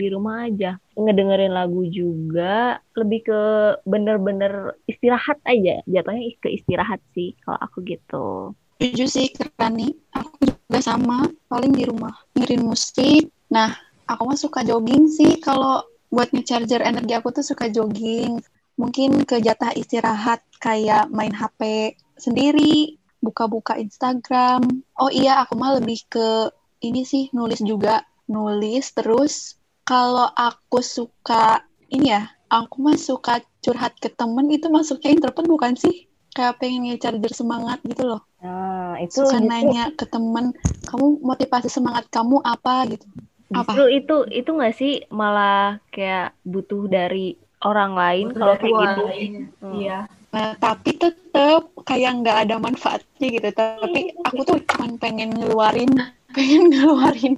di 0.00 0.06
rumah 0.08 0.48
aja. 0.48 0.80
Ngedengerin 0.96 1.52
lagu 1.52 1.84
juga 1.88 2.80
lebih 2.96 3.20
ke 3.28 3.40
bener-bener 3.84 4.76
istirahat 4.88 5.38
aja. 5.44 5.84
Jatuhnya 5.84 6.32
ke 6.40 6.48
istirahat 6.48 7.00
sih 7.12 7.36
kalau 7.44 7.58
aku 7.60 7.84
gitu. 7.84 8.56
Jujur 8.82 9.08
sih 9.08 9.30
keren 9.30 9.78
nih. 9.78 9.92
Aku 10.16 10.42
juga 10.42 10.80
sama, 10.82 11.28
paling 11.46 11.70
di 11.70 11.86
rumah 11.86 12.12
ngirin 12.34 12.66
musik. 12.66 13.30
Nah, 13.52 13.70
aku 14.08 14.22
mah 14.26 14.38
suka 14.40 14.64
jogging 14.66 15.06
sih 15.06 15.38
kalau 15.38 15.84
buat 16.12 16.28
ngecharger 16.28 16.84
energi 16.84 17.16
aku 17.16 17.32
tuh 17.32 17.40
suka 17.40 17.72
jogging 17.72 18.36
mungkin 18.82 19.22
ke 19.22 19.38
jatah 19.38 19.70
istirahat 19.78 20.42
kayak 20.58 21.06
main 21.14 21.30
HP 21.30 21.94
sendiri, 22.18 22.98
buka-buka 23.22 23.78
Instagram. 23.78 24.82
Oh 24.98 25.06
iya, 25.06 25.46
aku 25.46 25.54
mah 25.54 25.78
lebih 25.78 26.02
ke 26.10 26.50
ini 26.82 27.06
sih 27.06 27.30
nulis 27.30 27.62
juga, 27.62 28.02
nulis 28.26 28.90
terus 28.90 29.54
kalau 29.86 30.26
aku 30.34 30.82
suka 30.82 31.62
ini 31.94 32.10
ya, 32.10 32.26
aku 32.50 32.82
mah 32.82 32.98
suka 32.98 33.38
curhat 33.62 33.94
ke 34.02 34.10
temen 34.10 34.50
itu 34.50 34.66
masuknya 34.66 35.14
introvert 35.14 35.46
bukan 35.46 35.78
sih? 35.78 36.10
Kayak 36.34 36.58
pengen 36.58 36.90
nge-charger 36.90 37.30
semangat 37.30 37.78
gitu 37.86 38.02
loh. 38.02 38.26
Nah, 38.42 38.98
itu 38.98 39.22
Suka 39.22 39.38
justru- 39.38 39.46
nanya 39.46 39.94
ke 39.94 40.10
temen, 40.10 40.50
kamu 40.90 41.22
motivasi 41.22 41.70
semangat 41.70 42.10
kamu 42.10 42.42
apa 42.42 42.90
gitu. 42.90 43.06
Apa? 43.52 43.76
Justru 43.76 43.84
itu 43.94 44.16
itu 44.32 44.50
nggak 44.50 44.74
sih 44.74 44.92
malah 45.12 45.78
kayak 45.92 46.34
butuh 46.42 46.88
dari 46.88 47.36
orang 47.62 47.92
lain 47.94 48.26
kalau 48.34 48.54
kayak 48.58 48.74
gitu. 48.74 49.02
iya. 49.06 49.40
Hmm. 49.62 49.74
Iya. 49.74 49.98
Nah, 50.32 50.56
tapi 50.56 50.96
tetap 50.96 51.68
kayak 51.84 52.24
nggak 52.24 52.38
ada 52.48 52.56
manfaatnya 52.56 53.28
gitu. 53.28 53.48
Tapi 53.52 54.16
aku 54.24 54.40
tuh 54.48 54.58
cuma 54.64 54.96
pengen 54.96 55.36
ngeluarin, 55.36 55.92
pengen 56.36 56.72
ngeluarin 56.72 57.36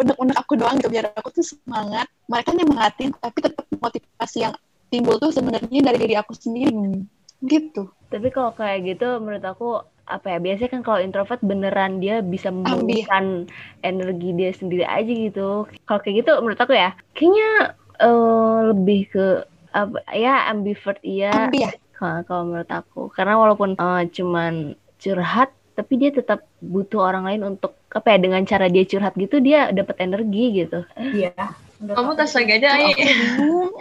unek-unek 0.00 0.36
aku 0.40 0.56
doang 0.56 0.80
gitu 0.80 0.88
biar 0.88 1.12
aku 1.12 1.28
tuh 1.30 1.44
semangat. 1.44 2.08
Mereka 2.26 2.56
nyemangatin, 2.56 3.12
tapi 3.20 3.38
tetap 3.44 3.64
motivasi 3.68 4.48
yang 4.48 4.54
timbul 4.88 5.20
tuh 5.20 5.30
sebenarnya 5.30 5.80
dari 5.84 5.98
diri 6.00 6.16
aku 6.16 6.32
sendiri. 6.32 7.04
Gitu. 7.44 7.88
Tapi 8.10 8.28
kalau 8.32 8.56
kayak 8.56 8.96
gitu 8.96 9.20
menurut 9.20 9.44
aku 9.44 9.84
apa 10.10 10.26
ya 10.26 10.38
biasanya 10.42 10.70
kan 10.74 10.82
kalau 10.82 10.98
introvert 10.98 11.38
beneran 11.38 12.02
dia 12.02 12.18
bisa 12.18 12.50
memulihkan 12.50 13.46
energi 13.86 14.34
dia 14.34 14.50
sendiri 14.50 14.82
aja 14.82 15.06
gitu. 15.06 15.68
Kalau 15.86 16.00
kayak 16.02 16.26
gitu 16.26 16.32
menurut 16.42 16.58
aku 16.58 16.74
ya 16.74 16.90
kayaknya 17.14 17.78
eh, 18.00 18.58
lebih 18.72 19.00
ke 19.12 19.26
apa 19.70 20.02
ya 20.10 20.50
ambivert 20.50 20.98
iya 21.06 21.46
Ambi 21.46 21.62
ya. 21.62 21.70
kalau 21.94 22.26
kalau 22.26 22.42
menurut 22.50 22.70
aku 22.72 23.06
karena 23.14 23.38
walaupun 23.38 23.78
eh, 23.78 24.02
cuman 24.10 24.74
curhat 24.98 25.54
tapi 25.78 25.96
dia 25.96 26.10
tetap 26.12 26.44
butuh 26.60 27.00
orang 27.00 27.24
lain 27.24 27.56
untuk 27.56 27.78
apa 27.90 28.14
ya 28.14 28.18
dengan 28.20 28.42
cara 28.44 28.66
dia 28.68 28.84
curhat 28.84 29.16
gitu 29.16 29.40
dia 29.40 29.72
dapat 29.72 29.96
energi 30.04 30.62
gitu. 30.62 30.84
Iya. 30.94 31.32
Kamu 31.80 32.12
lagi 32.12 32.52
aja. 32.60 32.68
Bingung. 32.76 33.72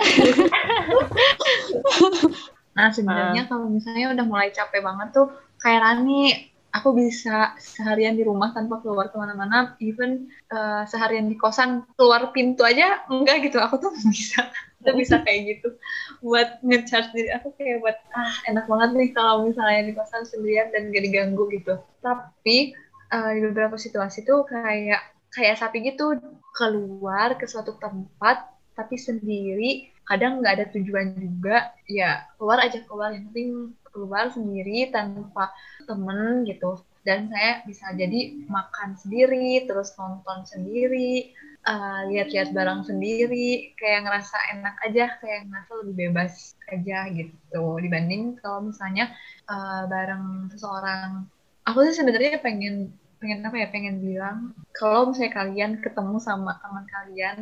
Nah, 2.79 2.95
sebenarnya 2.95 3.43
kalau 3.51 3.67
misalnya 3.67 4.15
udah 4.15 4.23
mulai 4.23 4.55
capek 4.55 4.79
banget 4.79 5.11
tuh, 5.11 5.27
kayak 5.59 5.83
Rani, 5.83 6.47
aku 6.69 6.93
bisa 6.93 7.57
seharian 7.57 8.13
di 8.13 8.23
rumah 8.25 8.53
tanpa 8.53 8.81
keluar 8.81 9.09
ke 9.09 9.17
mana-mana, 9.17 9.73
even 9.81 10.29
eh, 10.53 10.83
seharian 10.85 11.27
di 11.29 11.35
kosan, 11.35 11.85
keluar 11.97 12.29
pintu 12.35 12.61
aja, 12.65 13.03
enggak 13.09 13.49
gitu, 13.49 13.57
aku 13.57 13.81
tuh 13.81 13.91
bisa. 14.13 14.45
Tuh 14.79 14.95
bisa 14.95 15.19
kayak 15.27 15.59
gitu. 15.59 15.75
Buat 16.23 16.63
ngecharge 16.63 17.11
diri 17.11 17.29
aku 17.35 17.51
kayak 17.59 17.83
buat, 17.83 17.97
ah 18.15 18.33
enak 18.47 18.63
banget 18.63 18.89
nih 18.95 19.09
kalau 19.11 19.43
misalnya 19.43 19.91
di 19.91 19.93
kosan 19.97 20.23
sendirian 20.23 20.71
dan 20.71 20.95
gak 20.95 21.03
diganggu 21.03 21.43
gitu. 21.51 21.75
Tapi, 21.99 22.71
eh, 23.11 23.29
di 23.35 23.39
beberapa 23.43 23.75
situasi 23.75 24.23
tuh 24.23 24.47
kayak, 24.47 25.03
kayak 25.35 25.59
sapi 25.59 25.83
gitu, 25.83 26.15
keluar 26.55 27.35
ke 27.35 27.43
suatu 27.43 27.75
tempat, 27.75 28.47
tapi 28.79 28.95
sendiri, 28.95 29.91
kadang 30.09 30.41
nggak 30.41 30.53
ada 30.57 30.65
tujuan 30.73 31.13
juga 31.21 31.69
ya 31.85 32.25
keluar 32.41 32.65
aja 32.65 32.81
keluar 32.89 33.13
yang 33.13 33.29
penting 33.29 33.77
keluar 33.99 34.31
sendiri 34.31 34.87
tanpa 34.95 35.51
temen 35.83 36.47
gitu. 36.47 36.79
Dan 37.03 37.27
saya 37.27 37.59
bisa 37.67 37.91
jadi 37.99 38.47
makan 38.47 38.95
sendiri 38.95 39.67
terus 39.67 39.91
nonton 39.99 40.47
sendiri 40.47 41.35
eh, 41.67 41.99
lihat-lihat 42.07 42.55
barang 42.55 42.87
sendiri. 42.87 43.75
Kayak 43.75 44.07
ngerasa 44.07 44.37
enak 44.55 44.75
aja 44.87 45.05
kayak 45.19 45.51
ngerasa 45.51 45.71
lebih 45.83 45.95
bebas 46.07 46.55
aja 46.71 47.11
gitu. 47.11 47.63
Dibanding 47.83 48.39
kalau 48.39 48.71
misalnya 48.71 49.11
eh, 49.51 49.83
bareng 49.91 50.47
seseorang. 50.55 51.27
Aku 51.67 51.83
sih 51.83 51.99
sebenarnya 51.99 52.39
pengen 52.39 52.95
pengen 53.19 53.43
apa 53.43 53.59
ya 53.59 53.67
pengen 53.67 53.99
bilang 53.99 54.55
kalau 54.71 55.11
misalnya 55.11 55.43
kalian 55.43 55.71
ketemu 55.83 56.23
sama 56.23 56.55
teman 56.63 56.87
kalian 56.87 57.37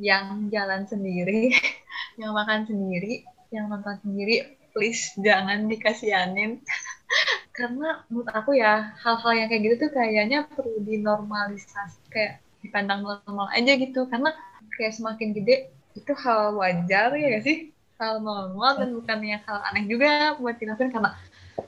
yang 0.00 0.48
jalan 0.48 0.88
sendiri 0.88 1.52
yang 2.20 2.32
makan 2.36 2.68
sendiri, 2.68 3.24
yang 3.48 3.72
nonton 3.72 3.96
sendiri, 4.04 4.59
please 4.72 5.12
jangan 5.20 5.66
dikasihanin. 5.66 6.60
Karena 7.56 8.02
menurut 8.08 8.30
aku 8.32 8.56
ya, 8.56 8.96
hal-hal 9.04 9.32
yang 9.36 9.48
kayak 9.52 9.62
gitu 9.66 9.74
tuh 9.86 9.90
kayaknya 9.92 10.48
perlu 10.48 10.80
dinormalisasi, 10.80 12.00
kayak 12.08 12.40
dipandang 12.64 13.04
normal 13.04 13.50
aja 13.52 13.72
gitu. 13.76 14.08
Karena 14.08 14.32
kayak 14.78 14.96
semakin 14.96 15.36
gede, 15.36 15.68
itu 15.92 16.12
hal 16.16 16.56
wajar 16.56 17.12
ya 17.12 17.26
gak 17.36 17.44
sih? 17.44 17.74
Hal 18.00 18.24
normal 18.24 18.80
dan 18.80 18.96
bukannya 18.96 19.44
hal 19.44 19.58
aneh 19.68 19.84
juga 19.84 20.40
buat 20.40 20.56
dilakukan 20.56 20.88
karena 20.88 21.10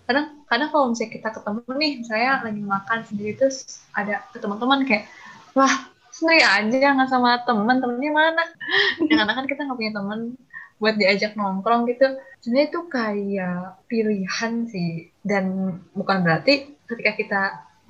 kadang 0.09 0.26
kadang 0.49 0.68
kalau 0.73 0.87
misalnya 0.88 1.12
kita 1.12 1.28
ketemu 1.28 1.61
nih, 1.76 1.92
saya 2.09 2.40
lagi 2.40 2.62
makan 2.64 2.99
sendiri 3.04 3.32
terus 3.37 3.85
ada 3.92 4.25
ke 4.32 4.40
teman-teman 4.40 4.88
kayak, 4.88 5.04
wah 5.52 5.92
sendiri 6.12 6.44
aja 6.44 6.92
nggak 6.92 7.09
sama 7.09 7.40
temen 7.49 7.80
temennya 7.80 8.12
mana 8.12 8.44
jangan 9.09 9.32
kan 9.32 9.47
kita 9.49 9.64
nggak 9.64 9.78
punya 9.80 9.92
temen 9.97 10.21
buat 10.83 10.99
diajak 10.99 11.39
nongkrong 11.39 11.87
gitu. 11.87 12.19
Sebenarnya 12.43 12.69
itu 12.75 12.81
kayak 12.91 13.87
pilihan 13.87 14.53
sih. 14.67 15.15
Dan 15.23 15.79
bukan 15.95 16.27
berarti 16.27 16.75
ketika 16.91 17.12
kita 17.15 17.43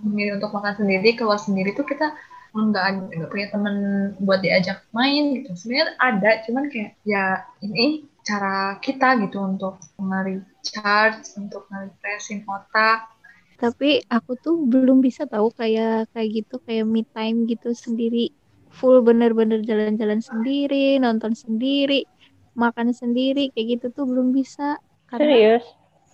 memilih 0.05 0.37
untuk 0.37 0.53
makan 0.53 0.77
sendiri 0.77 1.17
keluar 1.17 1.41
sendiri 1.41 1.73
tuh 1.73 1.89
kita 1.89 2.13
nggak 2.53 3.17
nggak 3.17 3.31
punya 3.33 3.49
temen 3.49 3.77
buat 4.21 4.45
diajak 4.45 4.85
main 4.93 5.41
gitu. 5.41 5.57
Sebenarnya 5.57 5.97
ada 5.97 6.31
cuman 6.45 6.65
kayak 6.69 6.93
ya 7.09 7.49
ini 7.65 8.05
cara 8.23 8.79
kita 8.79 9.19
gitu 9.25 9.41
untuk 9.41 9.81
nge-recharge 9.99 11.33
untuk 11.41 11.65
nge-refreshing 11.73 12.45
otak. 12.45 13.09
Tapi 13.57 14.03
aku 14.11 14.37
tuh 14.37 14.69
belum 14.69 15.01
bisa 15.01 15.25
tahu 15.25 15.49
kayak 15.55 16.11
kayak 16.13 16.29
gitu 16.45 16.61
kayak 16.67 16.85
me 16.85 17.09
time 17.17 17.49
gitu 17.49 17.73
sendiri. 17.73 18.35
Full 18.73 19.05
bener-bener 19.05 19.61
jalan-jalan 19.61 20.25
sendiri, 20.25 20.97
nonton 20.97 21.37
sendiri, 21.37 22.09
makan 22.55 22.93
sendiri 22.93 23.51
kayak 23.53 23.79
gitu 23.79 23.87
tuh 23.93 24.05
belum 24.09 24.33
bisa. 24.33 24.79
Karena 25.09 25.33
Serius? 25.33 25.65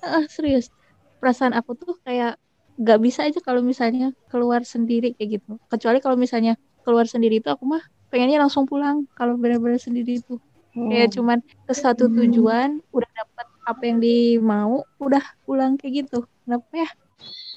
Eh, 0.03 0.25
serius. 0.31 0.67
Perasaan 1.19 1.55
aku 1.55 1.75
tuh 1.75 1.99
kayak 2.07 2.39
gak 2.79 2.99
bisa 3.03 3.27
aja 3.27 3.43
kalau 3.43 3.63
misalnya 3.63 4.15
keluar 4.31 4.63
sendiri 4.63 5.15
kayak 5.19 5.43
gitu. 5.43 5.59
Kecuali 5.67 5.99
kalau 5.99 6.15
misalnya 6.15 6.55
keluar 6.87 7.11
sendiri 7.11 7.43
itu 7.43 7.51
aku 7.51 7.67
mah 7.67 7.83
pengennya 8.09 8.39
langsung 8.39 8.65
pulang 8.65 9.07
kalau 9.19 9.35
benar-benar 9.35 9.83
sendiri 9.83 10.23
itu. 10.23 10.39
Kayak 10.79 11.11
cuman 11.19 11.43
ke 11.43 11.75
satu 11.75 12.07
tujuan, 12.07 12.79
udah 12.95 13.11
dapet 13.11 13.47
apa 13.67 13.83
yang 13.83 13.99
dimau, 13.99 14.87
udah 15.03 15.25
pulang 15.43 15.75
kayak 15.75 16.07
gitu. 16.07 16.23
Kenapa 16.47 16.71
ya? 16.71 16.89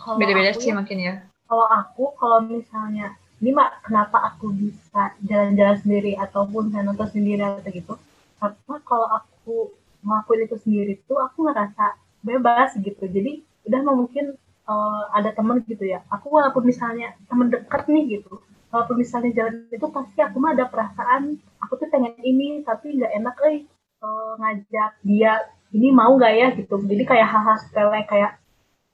Kalau 0.02 0.18
beda-beda 0.18 0.50
aku 0.58 0.62
sih 0.66 0.74
ya, 0.74 0.76
makin 0.82 0.98
ya 0.98 1.14
kalau 1.52 1.68
aku 1.68 2.16
kalau 2.16 2.40
misalnya 2.48 3.12
ini 3.44 3.52
mak 3.52 3.84
kenapa 3.84 4.24
aku 4.32 4.56
bisa 4.56 5.12
jalan-jalan 5.20 5.76
sendiri 5.84 6.16
ataupun 6.16 6.72
saya 6.72 6.88
nonton 6.88 7.12
sendiri 7.12 7.44
atau 7.44 7.68
gitu 7.76 7.94
karena 8.42 8.76
kalau 8.90 9.08
aku 9.08 9.56
ngelakuin 10.02 10.50
itu 10.50 10.58
sendiri 10.58 10.94
tuh 11.06 11.22
aku 11.22 11.46
ngerasa 11.46 11.94
bebas 12.26 12.74
gitu. 12.82 13.04
Jadi 13.06 13.46
udah 13.70 13.80
mungkin 13.94 14.34
eh, 14.68 15.04
ada 15.14 15.30
temen 15.38 15.62
gitu 15.70 15.86
ya. 15.86 16.02
Aku 16.10 16.34
walaupun 16.34 16.66
misalnya 16.66 17.14
temen 17.30 17.54
deket 17.54 17.86
nih 17.86 18.20
gitu 18.20 18.42
walaupun 18.72 18.98
misalnya 19.04 19.32
jalan 19.36 19.68
itu 19.68 19.88
pasti 19.92 20.20
aku 20.24 20.40
mah 20.40 20.56
ada 20.56 20.66
perasaan 20.72 21.36
aku 21.60 21.74
tuh 21.76 21.92
pengen 21.92 22.16
ini 22.24 22.64
tapi 22.64 22.96
nggak 22.96 23.12
enak 23.20 23.36
eh 23.52 23.58
eh, 24.02 24.32
ngajak 24.40 24.92
dia 25.04 25.34
ini 25.76 25.88
mau 25.92 26.16
nggak 26.16 26.34
ya 26.36 26.48
gitu. 26.56 26.76
Jadi 26.84 27.04
kayak 27.08 27.28
hal-hal 27.32 27.56
sepele 27.60 28.00
kayak 28.08 28.40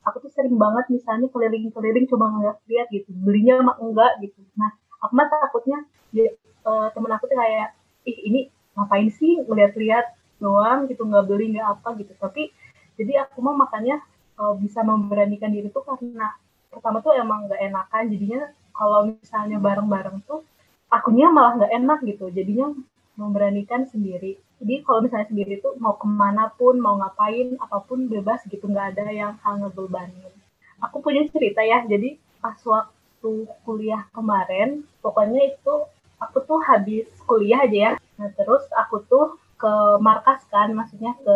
aku 0.06 0.18
tuh 0.26 0.32
sering 0.34 0.58
banget 0.58 0.86
misalnya 0.94 1.28
keliling-keliling 1.30 2.06
coba 2.10 2.26
ngeliat 2.34 2.88
gitu 2.94 3.10
belinya 3.22 3.62
mah 3.62 3.78
enggak 3.82 4.12
gitu. 4.22 4.42
Nah 4.58 4.74
aku 5.02 5.14
mah 5.14 5.30
takutnya 5.30 5.80
ya, 6.14 6.28
eh, 6.42 6.88
temen 6.94 7.12
aku 7.14 7.24
tuh 7.30 7.38
kayak 7.38 7.78
ih 8.10 8.18
ini 8.30 8.42
ngapain 8.78 9.10
sih 9.10 9.42
ngeliat-liat 9.42 10.06
doang 10.38 10.86
gitu 10.86 11.02
nggak 11.04 11.26
beli 11.26 11.58
nggak 11.58 11.68
apa 11.68 11.98
gitu. 11.98 12.14
Tapi 12.16 12.54
jadi 12.98 13.26
aku 13.26 13.42
mah 13.42 13.58
makanya 13.58 13.98
eh, 14.38 14.54
bisa 14.62 14.86
memberanikan 14.86 15.50
diri 15.50 15.74
tuh 15.74 15.84
karena 15.84 16.38
pertama 16.70 17.02
tuh 17.02 17.18
emang 17.18 17.50
nggak 17.50 17.62
enakan. 17.62 18.04
Jadinya 18.14 18.42
kalau 18.78 19.10
misalnya 19.10 19.58
bareng-bareng 19.58 20.18
tuh 20.30 20.46
akunya 20.94 21.28
malah 21.34 21.58
nggak 21.58 21.74
enak 21.74 22.00
gitu. 22.06 22.30
Jadinya 22.30 22.70
memberanikan 23.18 23.90
sendiri. 23.90 24.38
Jadi 24.62 24.86
kalau 24.86 25.02
misalnya 25.02 25.28
sendiri 25.30 25.58
tuh 25.62 25.74
mau 25.82 25.98
ke 25.98 26.06
mana 26.06 26.54
pun 26.54 26.78
mau 26.78 26.98
ngapain 27.02 27.58
apa 27.58 27.82
pun 27.82 28.06
bebas 28.06 28.46
gitu. 28.46 28.70
Nggak 28.70 28.94
ada 28.94 29.10
yang 29.10 29.34
hal 29.42 29.66
ngebebanin. 29.66 30.34
Aku 30.86 31.02
punya 31.02 31.26
cerita 31.34 31.66
ya. 31.66 31.82
Jadi 31.90 32.22
pas 32.38 32.58
waktu 32.62 33.32
kuliah 33.66 34.06
kemarin 34.14 34.86
pokoknya 35.02 35.58
itu 35.58 35.74
aku 36.22 36.38
tuh 36.46 36.60
habis 36.66 37.08
kuliah 37.26 37.66
aja 37.66 37.78
ya. 37.78 37.92
Nah 38.20 38.30
terus 38.34 38.66
aku 38.74 39.04
tuh 39.06 39.38
ke 39.58 39.74
markas 40.02 40.46
kan 40.50 40.74
maksudnya 40.74 41.18
ke 41.22 41.36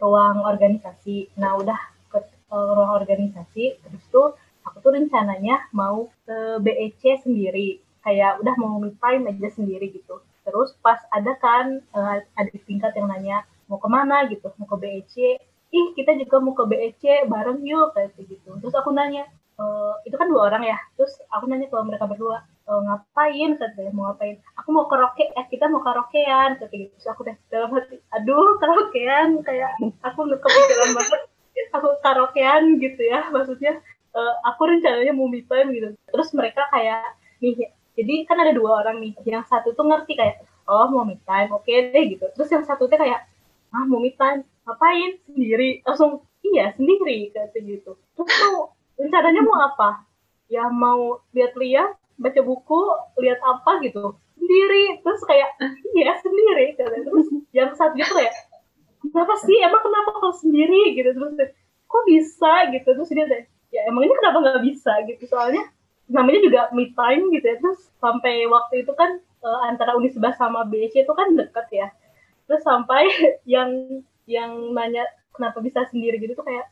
ruang 0.00 0.44
organisasi. 0.44 1.32
Nah 1.40 1.56
udah 1.56 1.78
ke, 2.12 2.18
ke 2.24 2.56
ruang 2.56 2.92
organisasi 3.00 3.80
terus 3.80 4.04
tuh 4.08 4.36
aku 4.64 4.80
tuh 4.80 4.96
rencananya 4.96 5.68
mau 5.72 6.08
ke 6.24 6.60
BEC 6.60 7.24
sendiri. 7.24 7.80
Kayak 8.04 8.44
udah 8.44 8.54
mau 8.60 8.76
me 8.76 8.92
time 9.00 9.32
aja 9.32 9.48
sendiri 9.48 9.88
gitu. 9.92 10.20
Terus 10.44 10.76
pas 10.84 11.00
ada 11.08 11.32
kan 11.40 11.80
uh, 11.96 12.20
adik 12.36 12.68
tingkat 12.68 12.92
yang 13.00 13.08
nanya 13.08 13.48
mau 13.64 13.80
ke 13.80 13.88
mana 13.88 14.28
gitu. 14.28 14.52
Mau 14.60 14.68
ke 14.68 14.76
BEC 14.76 15.40
ih 15.74 15.86
kita 15.98 16.14
juga 16.14 16.38
mau 16.38 16.54
ke 16.54 16.64
BEC 16.70 17.26
bareng 17.26 17.58
yuk 17.66 17.90
kayak 17.98 18.14
gitu. 18.14 18.50
Terus 18.62 18.74
aku 18.78 18.94
nanya 18.94 19.26
e, 19.58 19.64
itu 20.06 20.14
kan 20.14 20.30
dua 20.30 20.46
orang 20.46 20.62
ya. 20.62 20.78
Terus 20.94 21.18
aku 21.34 21.50
nanya 21.50 21.66
ke 21.66 21.76
mereka 21.82 22.06
berdua 22.06 22.46
e, 22.64 22.72
ngapain? 22.72 23.50
Katanya 23.60 23.92
mau 23.92 24.04
ngapain? 24.10 24.36
Aku 24.60 24.68
mau 24.72 24.88
karaoke 24.88 25.30
eh 25.30 25.46
kita 25.52 25.68
mau 25.68 25.84
karaokean 25.84 26.60
kata 26.60 26.74
gitu 26.74 26.92
terus 26.96 27.08
aku 27.12 27.28
deh 27.28 27.36
dalam 27.52 27.70
hati 27.76 28.00
aduh 28.12 28.56
karaokean 28.58 29.44
kayak 29.44 29.72
aku 30.00 30.18
nggak 30.26 30.40
kepikiran 30.40 30.90
banget. 30.96 31.20
Aku 31.76 31.88
karaokean 32.02 32.62
gitu 32.82 33.02
ya 33.04 33.30
maksudnya 33.30 33.78
uh, 34.14 34.34
aku 34.48 34.62
rencananya 34.70 35.12
mau 35.12 35.28
me 35.28 35.44
time 35.44 35.68
gitu. 35.74 35.88
Terus 36.10 36.28
mereka 36.32 36.66
kayak 36.72 37.18
nih 37.42 37.70
jadi 37.94 38.14
kan 38.26 38.42
ada 38.42 38.52
dua 38.56 38.82
orang 38.82 38.98
nih 38.98 39.12
yang 39.28 39.46
satu 39.46 39.70
tuh 39.76 39.86
ngerti 39.86 40.18
kayak 40.18 40.42
oh 40.66 40.88
mau 40.90 41.06
me 41.06 41.20
time 41.22 41.50
oke 41.54 41.66
okay 41.66 41.92
deh 41.92 42.04
gitu. 42.16 42.26
Terus 42.34 42.48
yang 42.50 42.64
satu 42.66 42.90
tuh 42.90 42.98
kayak 42.98 43.26
ah 43.74 43.84
mau 43.86 44.02
me 44.02 44.14
time 44.14 44.46
ngapain? 44.66 45.18
Sendiri. 45.28 45.82
Langsung 45.86 46.24
iya 46.44 46.76
sendiri 46.76 47.32
kayak 47.34 47.56
gitu 47.56 47.96
terus 48.14 48.30
tuh 48.30 48.70
rencananya 49.00 49.42
mau 49.42 49.58
apa? 49.58 50.06
Ya 50.46 50.70
mau 50.70 51.24
lihat-lihat 51.34 51.98
baca 52.18 52.40
buku 52.40 52.80
lihat 53.20 53.40
apa 53.42 53.82
gitu. 53.84 54.14
Sendiri. 54.38 55.00
Terus 55.02 55.22
kayak 55.26 55.50
iya 55.94 56.12
sendiri 56.20 56.74
terus 56.78 57.26
yang 57.54 57.70
satu 57.74 57.94
tuh 57.96 58.16
kayak 58.18 58.34
kenapa 59.00 59.34
sih? 59.42 59.58
Emang 59.62 59.82
kenapa 59.82 60.10
kalau 60.18 60.34
sendiri? 60.34 60.94
Gitu. 60.94 61.10
Terus 61.14 61.34
kok 61.86 62.04
bisa? 62.06 62.52
Gitu. 62.70 62.88
Terus 62.88 63.10
dia 63.10 63.26
deh 63.26 63.44
ya 63.74 63.90
emang 63.90 64.06
ini 64.06 64.14
kenapa 64.18 64.38
nggak 64.42 64.62
bisa? 64.66 64.92
Gitu. 65.06 65.24
Soalnya 65.26 65.66
namanya 66.06 66.40
juga 66.44 66.60
mid 66.76 66.92
time 66.94 67.32
gitu 67.34 67.46
ya. 67.46 67.56
Terus 67.58 67.80
sampai 67.98 68.46
waktu 68.46 68.84
itu 68.86 68.92
kan 68.94 69.18
uh, 69.42 69.60
antara 69.68 69.96
Unisba 69.98 70.32
sama 70.36 70.64
BC 70.68 71.04
itu 71.04 71.12
kan 71.14 71.34
deket 71.34 71.66
ya. 71.72 71.88
Terus 72.46 72.62
sampai 72.62 73.08
yang 73.54 74.02
yang 74.24 74.72
nanya 74.72 75.04
kenapa 75.34 75.60
bisa 75.60 75.84
sendiri? 75.90 76.20
Gitu 76.22 76.36
tuh 76.38 76.46
kayak 76.46 76.70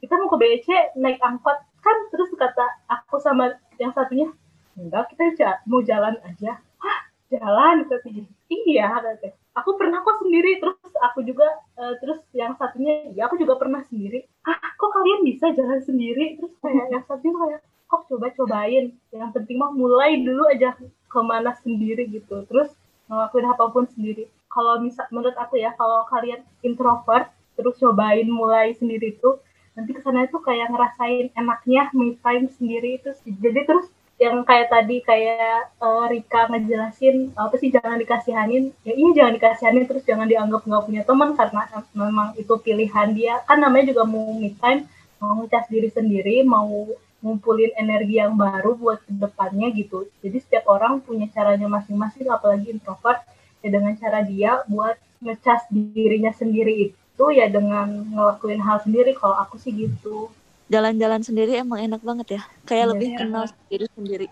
kita 0.00 0.14
mau 0.20 0.28
ke 0.30 0.38
BC 0.38 0.68
naik 1.00 1.20
angkot. 1.20 1.58
Kan 1.80 1.96
terus 2.10 2.30
kata 2.34 2.66
aku 2.90 3.22
sama 3.22 3.56
yang 3.78 3.92
satunya 3.92 4.30
enggak 4.76 5.12
kita 5.12 5.64
mau 5.66 5.80
jalan 5.82 6.16
aja. 6.22 6.60
Hah? 6.60 6.98
Jalan? 7.32 7.90
Katanya 7.90 8.24
iya 8.46 8.86
katanya 9.02 9.34
aku 9.56 9.70
pernah 9.80 10.04
kok 10.04 10.20
sendiri. 10.20 10.60
Terus 10.60 10.94
aku 11.00 11.24
juga 11.24 11.48
uh, 11.80 11.96
terus 11.98 12.20
yang 12.36 12.52
satunya 12.60 13.10
ya 13.16 13.26
aku 13.26 13.40
juga 13.40 13.56
pernah 13.56 13.80
sendiri. 13.88 14.28
Ah 14.44 14.60
kok 14.76 14.92
kalian 14.92 15.24
bisa 15.24 15.50
jalan 15.56 15.80
sendiri? 15.80 16.36
Terus 16.36 16.52
kayak 16.60 16.86
yang 16.92 17.04
satunya 17.08 17.34
kayak 17.34 17.60
kok 17.88 18.02
coba 18.12 18.26
cobain? 18.36 18.84
Yang 19.10 19.30
penting 19.32 19.56
mah 19.56 19.72
mulai 19.72 20.20
dulu 20.20 20.44
aja 20.52 20.76
ke 20.84 21.20
mana 21.24 21.56
sendiri 21.64 22.06
gitu. 22.12 22.44
Terus 22.46 22.70
ngelakuin 23.08 23.48
apa 23.48 23.64
pun 23.72 23.88
sendiri. 23.88 24.28
Kalau 24.52 24.80
misal 24.80 25.08
menurut 25.12 25.36
aku 25.36 25.56
ya 25.60 25.72
kalau 25.74 26.04
kalian 26.08 26.44
introvert 26.64 27.32
terus 27.56 27.80
cobain 27.80 28.28
mulai 28.28 28.76
sendiri 28.76 29.16
tuh 29.16 29.40
nanti 29.76 29.92
ke 29.92 30.00
sana 30.00 30.24
itu 30.24 30.40
kayak 30.40 30.72
ngerasain 30.72 31.32
enaknya 31.36 31.88
me 31.96 32.16
time 32.20 32.48
sendiri 32.52 33.00
itu 33.00 33.12
jadi 33.24 33.64
terus 33.64 33.88
yang 34.16 34.48
kayak 34.48 34.72
tadi 34.72 35.04
kayak 35.04 35.76
uh, 35.76 36.08
Rika 36.08 36.48
ngejelasin 36.48 37.36
apa 37.36 37.54
sih 37.60 37.68
jangan 37.68 38.00
dikasihanin 38.00 38.72
ya 38.80 38.96
iya 38.96 39.10
jangan 39.12 39.32
dikasihanin 39.36 39.84
terus 39.84 40.08
jangan 40.08 40.24
dianggap 40.24 40.64
nggak 40.64 40.84
punya 40.88 41.02
teman 41.04 41.36
karena 41.36 41.62
memang 41.92 42.32
itu 42.40 42.54
pilihan 42.56 43.12
dia 43.12 43.44
kan 43.44 43.60
namanya 43.60 43.92
juga 43.92 44.08
mau 44.08 44.32
me 44.32 44.56
time 44.56 44.88
mau 45.20 45.36
ngecas 45.36 45.68
diri 45.68 45.92
sendiri 45.92 46.40
mau 46.48 46.88
ngumpulin 47.24 47.72
energi 47.74 48.22
yang 48.22 48.38
baru 48.38 48.78
buat 48.78 49.02
ke 49.02 49.12
depannya 49.16 49.72
gitu. 49.74 50.06
Jadi 50.20 50.38
setiap 50.38 50.70
orang 50.70 51.02
punya 51.02 51.26
caranya 51.34 51.66
masing-masing, 51.66 52.30
apalagi 52.30 52.70
introvert 52.70 53.18
ya 53.64 53.68
dengan 53.72 53.98
cara 53.98 54.22
dia 54.22 54.62
buat 54.70 54.94
ngecas 55.24 55.66
dirinya 55.72 56.30
sendiri 56.30 56.92
itu 56.92 57.24
ya 57.32 57.50
dengan 57.50 58.06
ngelakuin 58.14 58.62
hal 58.62 58.78
sendiri. 58.84 59.16
Kalau 59.18 59.34
aku 59.34 59.58
sih 59.58 59.74
gitu. 59.74 60.30
Jalan-jalan 60.66 61.22
sendiri 61.22 61.62
emang 61.62 61.78
enak 61.78 62.02
banget 62.02 62.26
ya, 62.38 62.42
kayak 62.66 62.86
Iya, 62.86 62.90
lebih 62.90 63.08
iya. 63.14 63.18
kenal 63.22 63.44
diri 63.70 63.86
sendiri. 63.94 64.26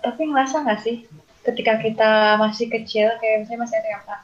Tapi 0.00 0.22
ngerasa 0.32 0.64
nggak 0.64 0.80
sih 0.80 0.96
ketika 1.44 1.80
kita 1.80 2.10
masih 2.40 2.66
kecil 2.72 3.08
kayak 3.20 3.44
misalnya 3.44 3.60
masih 3.68 3.76
ada 3.80 3.90
apa 4.04 4.16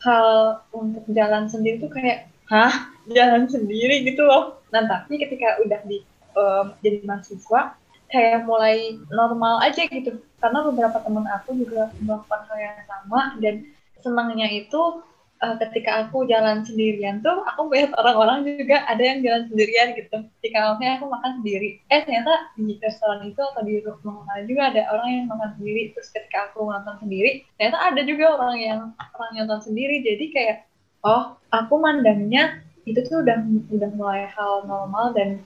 hal 0.00 0.28
untuk 0.72 1.04
jalan 1.12 1.44
sendiri 1.48 1.76
tuh 1.80 1.92
kayak 1.92 2.28
hah 2.48 2.92
jalan 3.08 3.48
sendiri 3.48 4.04
gitu 4.04 4.24
loh. 4.24 4.60
Nah 4.72 4.84
tapi 4.88 5.20
ketika 5.20 5.60
udah 5.64 5.80
di 5.88 6.04
em, 6.36 6.66
jadi 6.84 7.04
mahasiswa 7.04 7.76
kayak 8.10 8.42
mulai 8.44 8.98
normal 9.08 9.62
aja 9.62 9.86
gitu 9.86 10.18
karena 10.42 10.58
beberapa 10.66 10.98
temen 10.98 11.24
aku 11.30 11.54
juga 11.54 11.94
melakukan 12.02 12.40
hal 12.50 12.58
yang 12.58 12.78
sama 12.90 13.20
dan 13.38 13.54
senangnya 14.02 14.48
itu 14.50 15.04
eh, 15.40 15.54
ketika 15.66 16.06
aku 16.06 16.28
jalan 16.28 16.62
sendirian 16.62 17.24
tuh 17.24 17.40
aku 17.48 17.68
melihat 17.68 17.96
orang-orang 17.96 18.44
juga 18.44 18.84
ada 18.84 19.00
yang 19.00 19.24
jalan 19.24 19.42
sendirian 19.48 19.88
gitu. 19.96 20.16
Ketika 20.40 20.76
misalnya 20.76 20.94
aku 21.00 21.06
makan 21.08 21.32
sendiri. 21.40 21.68
Eh 21.88 22.00
ternyata 22.04 22.32
di 22.56 22.76
restoran 22.80 23.20
itu 23.24 23.40
atau 23.40 23.62
di 23.64 23.80
rumah 23.80 24.24
makan 24.24 24.44
juga 24.46 24.62
ada 24.72 24.82
orang 24.92 25.08
yang 25.08 25.26
makan 25.28 25.50
sendiri. 25.56 25.82
Terus 25.96 26.08
ketika 26.12 26.38
aku 26.52 26.68
nonton 26.68 26.96
sendiri 27.00 27.30
ternyata 27.56 27.78
ada 27.80 28.00
juga 28.04 28.24
orang 28.36 28.54
yang 28.60 28.80
orang 29.16 29.30
yang 29.36 29.44
nonton 29.48 29.72
sendiri. 29.72 29.96
Jadi 30.04 30.24
kayak 30.32 30.56
oh 31.04 31.36
aku 31.48 31.74
mandangnya 31.80 32.60
itu 32.84 33.00
tuh 33.08 33.24
udah 33.24 33.38
udah 33.72 33.90
mulai 33.96 34.28
hal 34.28 34.64
normal 34.64 35.12
dan 35.16 35.40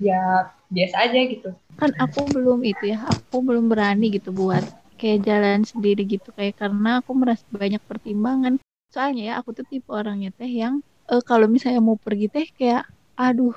ya 0.00 0.50
biasa 0.72 1.10
aja 1.10 1.18
gitu. 1.28 1.50
Kan 1.76 1.90
aku 1.98 2.26
belum 2.30 2.62
itu 2.62 2.94
ya 2.94 3.02
aku 3.04 3.42
belum 3.42 3.68
berani 3.68 4.14
gitu 4.14 4.30
buat 4.30 4.62
kayak 4.96 5.26
jalan 5.26 5.60
sendiri 5.66 6.06
gitu. 6.06 6.30
Kayak 6.34 6.60
karena 6.60 7.00
aku 7.02 7.12
merasa 7.16 7.44
banyak 7.50 7.80
pertimbangan 7.84 8.60
soalnya 8.92 9.22
ya 9.28 9.32
aku 9.40 9.50
tuh 9.58 9.64
tipe 9.70 9.88
orangnya 10.00 10.30
teh 10.38 10.50
yang 10.62 10.74
eh, 11.10 11.22
kalau 11.28 11.46
misalnya 11.54 11.80
mau 11.88 11.98
pergi 12.06 12.26
teh 12.34 12.46
kayak 12.58 12.82
aduh 13.20 13.54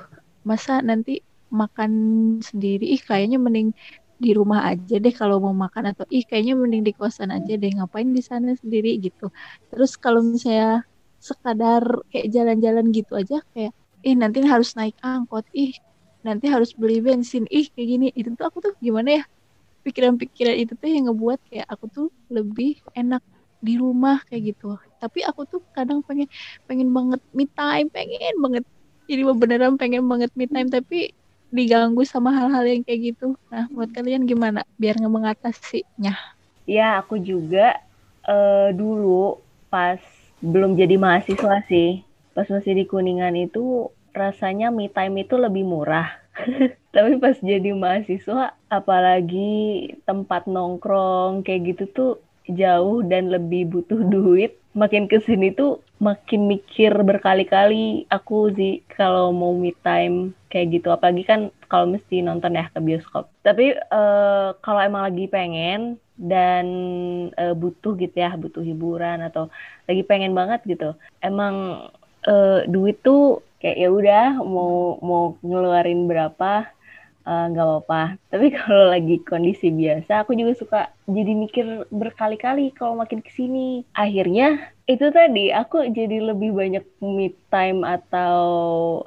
masa 0.50 0.72
nanti 0.90 1.12
makan 1.62 1.92
sendiri? 2.50 2.84
Ih 2.96 3.02
kayaknya 3.10 3.38
mending 3.46 3.70
di 4.24 4.30
rumah 4.38 4.60
aja 4.72 4.94
deh 5.04 5.14
kalau 5.22 5.38
mau 5.46 5.56
makan 5.66 5.84
atau 5.92 6.06
ih 6.16 6.24
kayaknya 6.30 6.54
mending 6.62 6.84
di 6.88 6.94
kosan 7.00 7.30
aja 7.36 7.52
deh 7.62 7.72
ngapain 7.78 8.10
di 8.18 8.22
sana 8.30 8.50
sendiri? 8.62 8.90
Gitu. 9.06 9.24
Terus 9.72 9.92
kalau 10.04 10.20
misalnya 10.34 10.82
sekadar 11.28 11.84
kayak 12.12 12.28
jalan-jalan 12.36 12.86
gitu 12.98 13.12
aja 13.22 13.36
kayak 13.56 13.72
ih 14.08 14.16
nanti 14.22 14.38
harus 14.54 14.70
naik 14.80 14.96
angkot 15.06 15.46
ih 15.56 15.72
nanti 16.28 16.46
harus 16.54 16.72
beli 16.82 17.00
bensin 17.06 17.44
ih 17.58 17.66
kayak 17.74 17.88
gini. 17.92 18.06
Itu 18.20 18.30
tuh 18.38 18.46
aku 18.50 18.60
tuh 18.66 18.74
gimana 18.86 19.10
ya 19.22 19.24
pikiran-pikiran 19.86 20.56
itu 20.64 20.74
tuh 20.82 20.90
yang 20.96 21.04
ngebuat 21.12 21.40
kayak 21.50 21.68
aku 21.74 21.86
tuh 21.96 22.08
lebih 22.32 22.80
enak 23.00 23.22
di 23.64 23.74
rumah 23.80 24.20
kayak 24.28 24.56
gitu 24.56 24.76
tapi 25.04 25.20
aku 25.30 25.42
tuh 25.52 25.60
kadang 25.76 26.00
pengen 26.08 26.28
pengen 26.68 26.90
banget 26.98 27.22
me 27.38 27.44
time 27.58 27.88
pengen 27.96 28.34
banget. 28.44 28.64
Jadi 29.10 29.22
beneran 29.42 29.74
pengen 29.82 30.04
banget 30.12 30.32
me 30.40 30.46
time 30.54 30.70
tapi 30.76 30.96
diganggu 31.58 32.02
sama 32.14 32.30
hal-hal 32.38 32.64
yang 32.72 32.82
kayak 32.88 33.02
gitu. 33.14 33.26
Nah 33.52 33.64
buat 33.76 33.90
kalian 33.98 34.22
gimana? 34.32 34.60
Biar 34.82 34.94
nggak 35.00 35.14
mengatasinya. 35.18 36.12
Ya, 36.76 36.84
aku 37.04 37.16
juga 37.30 37.60
eh, 38.28 38.68
dulu 38.80 39.08
pas 39.72 40.00
belum 40.52 40.72
jadi 40.82 40.96
mahasiswa 41.04 41.54
sih, 41.70 41.88
pas 42.36 42.48
masih 42.56 42.74
di 42.80 42.84
Kuningan 42.92 43.36
itu 43.46 43.60
rasanya 44.22 44.66
me 44.78 44.88
time 44.96 45.16
itu 45.24 45.36
lebih 45.46 45.64
murah. 45.74 46.08
Tapi 46.96 47.12
pas 47.24 47.36
jadi 47.52 47.70
mahasiswa, 47.84 48.56
apalagi 48.72 49.40
tempat 50.08 50.42
nongkrong 50.54 51.44
kayak 51.46 51.62
gitu 51.76 51.84
tuh 51.98 52.10
jauh 52.60 53.04
dan 53.12 53.24
lebih 53.36 53.62
butuh 53.74 54.00
duit. 54.14 54.52
Makin 54.74 55.06
ke 55.06 55.22
sini 55.22 55.54
tuh 55.54 55.86
makin 56.02 56.50
mikir 56.50 56.90
berkali-kali 57.06 58.10
aku 58.10 58.50
sih 58.58 58.82
kalau 58.90 59.30
mau 59.30 59.54
me 59.54 59.72
time 59.86 60.34
kayak 60.50 60.82
gitu. 60.82 60.90
Apalagi 60.90 61.24
kan 61.24 61.42
kalau 61.70 61.94
mesti 61.94 62.26
nonton 62.26 62.58
ya 62.58 62.66
ke 62.74 62.82
bioskop. 62.82 63.30
Tapi 63.46 63.78
eh, 63.78 64.50
kalau 64.66 64.82
emang 64.82 65.06
lagi 65.06 65.30
pengen 65.30 66.02
dan 66.18 66.66
eh, 67.38 67.54
butuh 67.54 67.94
gitu 68.02 68.18
ya, 68.18 68.34
butuh 68.34 68.66
hiburan 68.66 69.22
atau 69.22 69.54
lagi 69.86 70.02
pengen 70.02 70.34
banget 70.34 70.66
gitu. 70.66 70.98
Emang 71.22 71.86
eh, 72.26 72.66
duit 72.66 72.98
tuh 73.06 73.46
kayak 73.62 73.78
ya 73.80 73.90
udah 73.94 74.26
mau 74.44 75.00
mau 75.00 75.24
ngeluarin 75.40 76.04
berapa 76.10 76.73
eh, 77.24 77.46
nggak 77.52 77.66
apa-apa. 77.66 78.04
Tapi 78.32 78.48
kalau 78.54 78.92
lagi 78.92 79.20
kondisi 79.24 79.72
biasa, 79.72 80.24
aku 80.24 80.36
juga 80.36 80.54
suka 80.56 80.82
jadi 81.10 81.34
mikir 81.36 81.66
berkali-kali 81.92 82.72
kalau 82.76 83.00
makin 83.00 83.20
ke 83.20 83.32
sini. 83.32 83.84
Akhirnya 83.96 84.74
itu 84.84 85.08
tadi 85.16 85.48
aku 85.56 85.88
jadi 85.96 86.20
lebih 86.20 86.52
banyak 86.52 86.84
me 87.00 87.32
time 87.48 87.88
atau 87.88 88.36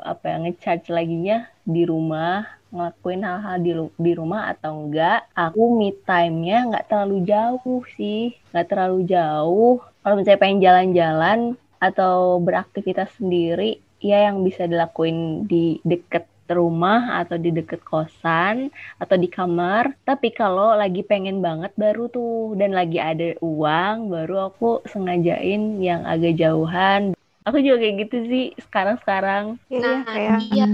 apa 0.00 0.24
ya 0.24 0.36
ngecharge 0.40 0.88
laginya 0.88 1.44
di 1.68 1.84
rumah 1.84 2.48
ngelakuin 2.72 3.22
hal-hal 3.22 3.56
di, 3.60 3.72
di 4.00 4.12
rumah 4.16 4.52
atau 4.56 4.88
enggak 4.88 5.28
aku 5.36 5.76
me 5.76 5.92
time-nya 6.04 6.66
nggak 6.72 6.86
terlalu 6.88 7.28
jauh 7.28 7.82
sih 7.94 8.34
nggak 8.52 8.68
terlalu 8.72 8.98
jauh 9.04 9.84
kalau 10.00 10.14
misalnya 10.16 10.42
pengen 10.42 10.64
jalan-jalan 10.64 11.38
atau 11.76 12.40
beraktivitas 12.40 13.12
sendiri 13.20 13.80
ya 14.00 14.28
yang 14.28 14.44
bisa 14.44 14.64
dilakuin 14.64 15.48
di 15.48 15.80
deket 15.84 16.28
rumah 16.50 17.20
atau 17.22 17.36
di 17.38 17.50
deket 17.50 17.82
kosan 17.82 18.70
atau 19.02 19.16
di 19.18 19.26
kamar. 19.26 19.94
Tapi 20.06 20.30
kalau 20.30 20.74
lagi 20.74 21.02
pengen 21.02 21.42
banget 21.42 21.74
baru 21.74 22.06
tuh 22.10 22.54
dan 22.54 22.74
lagi 22.74 22.98
ada 23.02 23.34
uang 23.42 24.10
baru 24.10 24.50
aku 24.52 24.86
sengajain 24.86 25.82
yang 25.82 26.06
agak 26.06 26.38
jauhan 26.38 27.16
Aku 27.46 27.62
juga 27.62 27.78
kayak 27.78 27.96
gitu 28.02 28.16
sih 28.26 28.44
sekarang-sekarang. 28.58 29.54
Iya, 29.70 29.78
Nah, 29.78 29.98
kayak 30.02 30.38
iya. 30.50 30.66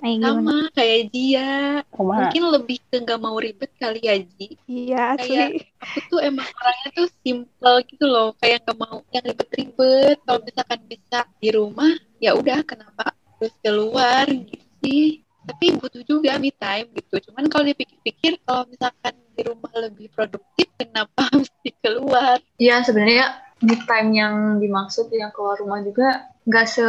kayak 0.00 0.16
gimana? 0.16 0.32
Sama 0.32 0.56
kayak 0.72 1.02
dia. 1.12 1.50
Kumaha? 1.92 2.20
Mungkin 2.24 2.44
lebih 2.48 2.78
ke 2.88 2.96
nggak 3.04 3.20
mau 3.20 3.36
ribet 3.36 3.68
kali 3.76 4.00
ya, 4.00 4.16
Ji. 4.16 4.56
Iya, 4.64 5.20
asli. 5.20 5.28
Kayak 5.28 5.48
aku 5.84 5.98
tuh 6.08 6.20
emang 6.24 6.48
orangnya 6.48 6.88
tuh 6.96 7.08
simple 7.20 7.76
gitu 7.92 8.04
loh. 8.08 8.32
Kayak 8.40 8.64
nggak 8.64 8.78
mau 8.80 9.04
yang 9.12 9.24
ribet-ribet. 9.28 10.16
Kalau 10.24 10.40
misalkan 10.40 10.80
bisa 10.88 11.18
di 11.44 11.48
rumah, 11.52 11.92
ya 12.16 12.32
udah 12.32 12.58
kenapa 12.64 13.12
harus 13.12 13.52
keluar 13.60 14.24
gitu 14.24 14.63
sih. 14.84 15.24
Tapi 15.44 15.76
butuh 15.76 16.04
juga 16.04 16.40
me 16.40 16.52
time 16.52 16.88
gitu. 16.96 17.20
Cuman 17.28 17.48
kalau 17.52 17.68
dipikir-pikir, 17.68 18.40
kalau 18.48 18.64
misalkan 18.68 19.12
di 19.36 19.42
rumah 19.44 19.72
lebih 19.76 20.08
produktif, 20.12 20.68
kenapa 20.76 21.28
mesti 21.40 21.70
keluar? 21.80 22.40
Iya 22.60 22.84
sebenarnya 22.84 23.44
me 23.64 23.76
time 23.88 24.10
yang 24.12 24.34
dimaksud 24.60 25.08
yang 25.12 25.32
keluar 25.32 25.56
rumah 25.56 25.80
juga 25.80 26.28
nggak 26.44 26.66
se 26.68 26.88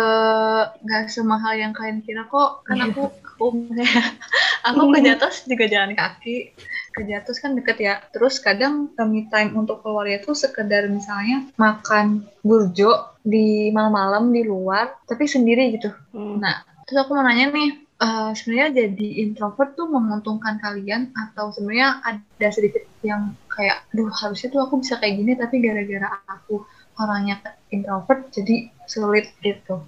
nggak 0.84 1.08
semahal 1.08 1.56
yang 1.56 1.72
kalian 1.72 2.04
kira 2.04 2.28
kok 2.28 2.68
kan 2.68 2.92
aku 2.92 3.08
aku 3.08 3.72
aku 4.68 4.84
ke 4.92 5.00
Jatos 5.00 5.48
juga 5.48 5.72
jalan 5.72 5.96
kaki 5.96 6.52
ke 6.92 7.02
Jatos 7.08 7.40
kan 7.40 7.56
deket 7.56 7.80
ya 7.80 8.04
terus 8.12 8.44
kadang 8.44 8.92
eh, 9.00 9.08
me 9.08 9.32
time 9.32 9.56
untuk 9.56 9.80
keluar 9.80 10.12
itu 10.12 10.36
sekedar 10.36 10.92
misalnya 10.92 11.48
makan 11.56 12.28
burjo 12.44 13.16
di 13.24 13.72
malam-malam 13.72 14.36
di 14.36 14.44
luar 14.44 15.00
tapi 15.08 15.24
sendiri 15.24 15.72
gitu 15.72 15.96
Hmm. 16.16 16.40
Nah, 16.40 16.64
terus 16.88 17.04
aku 17.04 17.12
mau 17.12 17.28
nanya 17.28 17.52
nih, 17.52 17.85
eh, 18.02 18.32
sebenarnya 18.36 18.70
jadi 18.86 19.08
introvert 19.24 19.76
tuh 19.80 19.88
menguntungkan 19.88 20.60
kalian 20.60 21.16
atau 21.16 21.52
sebenarnya 21.56 22.04
ada 22.04 22.48
sedikit 22.52 22.84
yang 23.06 23.38
kayak, 23.48 23.88
duh 23.96 24.12
harusnya 24.12 24.52
tuh 24.52 24.62
aku 24.66 24.84
bisa 24.84 25.00
kayak 25.00 25.22
gini 25.22 25.32
tapi 25.38 25.64
gara-gara 25.64 26.10
aku 26.28 26.66
orangnya 27.00 27.40
introvert 27.72 28.32
jadi 28.32 28.72
sulit 28.88 29.32
gitu. 29.44 29.80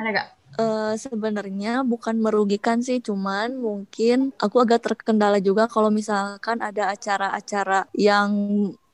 Ada 0.00 0.08
gak? 0.10 0.28
Eh, 0.54 0.94
sebenarnya 0.94 1.82
bukan 1.82 2.14
merugikan 2.22 2.78
sih, 2.78 3.02
cuman 3.02 3.58
mungkin 3.58 4.30
aku 4.38 4.62
agak 4.62 4.86
terkendala 4.86 5.42
juga 5.42 5.66
kalau 5.66 5.90
misalkan 5.90 6.62
ada 6.62 6.94
acara-acara 6.94 7.90
yang 7.90 8.30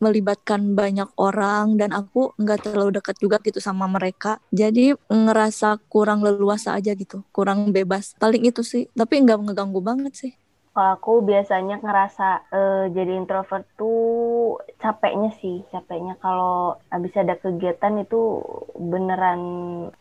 melibatkan 0.00 0.72
banyak 0.72 1.04
orang 1.20 1.76
dan 1.76 1.92
aku 1.92 2.32
nggak 2.40 2.64
terlalu 2.64 2.96
dekat 2.96 3.16
juga 3.20 3.36
gitu 3.44 3.60
sama 3.60 3.84
mereka. 3.92 4.40
Jadi 4.48 4.96
ngerasa 5.12 5.76
kurang 5.92 6.24
leluasa 6.24 6.72
aja 6.80 6.96
gitu, 6.96 7.28
kurang 7.28 7.76
bebas. 7.76 8.16
Paling 8.16 8.48
itu 8.48 8.64
sih, 8.64 8.88
tapi 8.96 9.20
nggak 9.20 9.52
ngeganggu 9.52 9.84
banget 9.84 10.12
sih. 10.16 10.39
Kalau 10.74 10.90
aku 10.96 11.12
biasanya 11.30 11.74
ngerasa 11.84 12.26
eh, 12.54 12.84
jadi 12.96 13.12
introvert 13.20 13.64
tuh 13.80 13.98
capeknya 14.82 15.28
sih, 15.42 15.56
capeknya 15.72 16.14
kalau 16.24 16.78
habis 16.94 17.14
ada 17.22 17.34
kegiatan 17.44 17.94
itu 18.04 18.16
beneran 18.92 19.40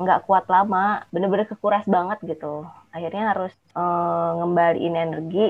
nggak 0.01 0.23
kuat 0.27 0.45
lama, 0.55 1.03
bener-bener 1.13 1.47
kekuras 1.51 1.85
banget 1.95 2.17
gitu. 2.31 2.69
Akhirnya 2.95 3.23
harus 3.33 3.53
eh, 3.77 4.29
ngembaliin 4.37 4.95
energi 5.05 5.45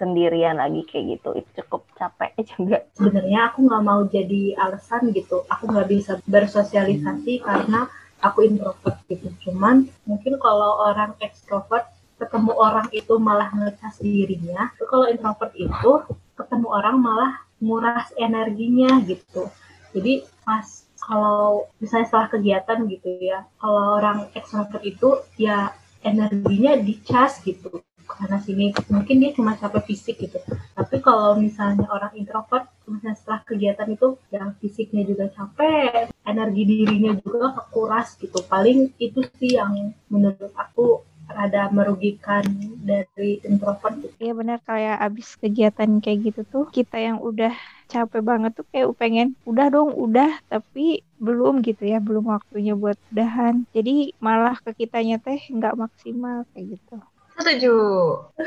sendirian 0.00 0.56
lagi 0.62 0.80
kayak 0.90 1.04
gitu. 1.18 1.28
Itu 1.38 1.50
cukup 1.62 1.82
capek 1.98 2.30
juga. 2.52 2.78
sebenarnya 2.98 3.38
aku 3.50 3.58
nggak 3.66 3.84
mau 3.90 4.00
jadi 4.16 4.42
alasan 4.64 5.02
gitu 5.18 5.36
aku 5.52 5.64
nggak 5.72 5.88
bisa 5.94 6.12
bersosialisasi 6.34 7.32
karena 7.42 7.80
aku 8.26 8.38
introvert 8.48 8.96
gitu 9.10 9.28
cuman 9.44 9.76
mungkin 10.08 10.34
kalau 10.38 10.70
orang 10.88 11.10
ekstrovert 11.26 11.86
ketemu 12.24 12.52
orang 12.56 12.88
itu 12.96 13.14
malah 13.20 13.52
ngecas 13.52 14.00
dirinya. 14.00 14.72
Kalau 14.80 15.04
introvert 15.12 15.52
itu 15.52 15.92
ketemu 16.34 16.66
orang 16.72 16.96
malah 16.98 17.32
nguras 17.60 18.08
energinya 18.16 18.98
gitu. 19.04 19.52
Jadi 19.92 20.24
pas 20.42 20.66
kalau 21.04 21.68
misalnya 21.78 22.08
setelah 22.08 22.28
kegiatan 22.32 22.78
gitu 22.88 23.08
ya 23.20 23.44
kalau 23.60 24.00
orang 24.00 24.24
ekstrovert 24.32 24.80
itu 24.82 25.20
ya 25.36 25.76
energinya 26.00 26.80
dicas 26.80 27.44
gitu. 27.44 27.84
Karena 28.04 28.36
sini 28.36 28.68
mungkin 28.92 29.16
dia 29.16 29.32
cuma 29.32 29.56
capek 29.56 29.88
fisik 29.88 30.20
gitu. 30.20 30.36
Tapi 30.76 31.00
kalau 31.00 31.40
misalnya 31.40 31.88
orang 31.88 32.12
introvert 32.16 32.68
misalnya 32.84 33.16
setelah 33.16 33.40
kegiatan 33.48 33.88
itu 33.88 34.20
yang 34.28 34.52
fisiknya 34.60 35.08
juga 35.08 35.32
capek 35.32 36.12
energi 36.28 36.62
dirinya 36.68 37.12
juga 37.16 37.56
kekuras 37.56 38.20
gitu. 38.20 38.44
Paling 38.44 38.92
itu 39.00 39.24
sih 39.40 39.56
yang 39.56 39.96
menurut 40.12 40.52
aku 40.52 41.00
rada 41.28 41.72
merugikan 41.72 42.44
dari 42.84 43.40
introvert. 43.42 43.96
Iya 44.20 44.32
benar 44.36 44.58
kayak 44.64 45.00
abis 45.00 45.36
kegiatan 45.40 46.00
kayak 46.00 46.18
gitu 46.32 46.40
tuh 46.48 46.64
kita 46.68 47.00
yang 47.00 47.18
udah 47.20 47.52
capek 47.88 48.22
banget 48.24 48.52
tuh 48.56 48.66
kayak 48.72 48.90
pengen 48.96 49.38
udah 49.44 49.66
dong 49.70 49.92
udah 49.94 50.40
tapi 50.48 51.04
belum 51.20 51.62
gitu 51.62 51.84
ya 51.84 52.00
belum 52.00 52.32
waktunya 52.32 52.74
buat 52.74 52.98
udahan 53.12 53.68
jadi 53.76 54.10
malah 54.18 54.56
ke 54.58 54.72
kitanya 54.84 55.20
teh 55.20 55.38
nggak 55.52 55.78
maksimal 55.78 56.48
kayak 56.52 56.80
gitu 56.80 56.96
Setuju. 57.34 57.74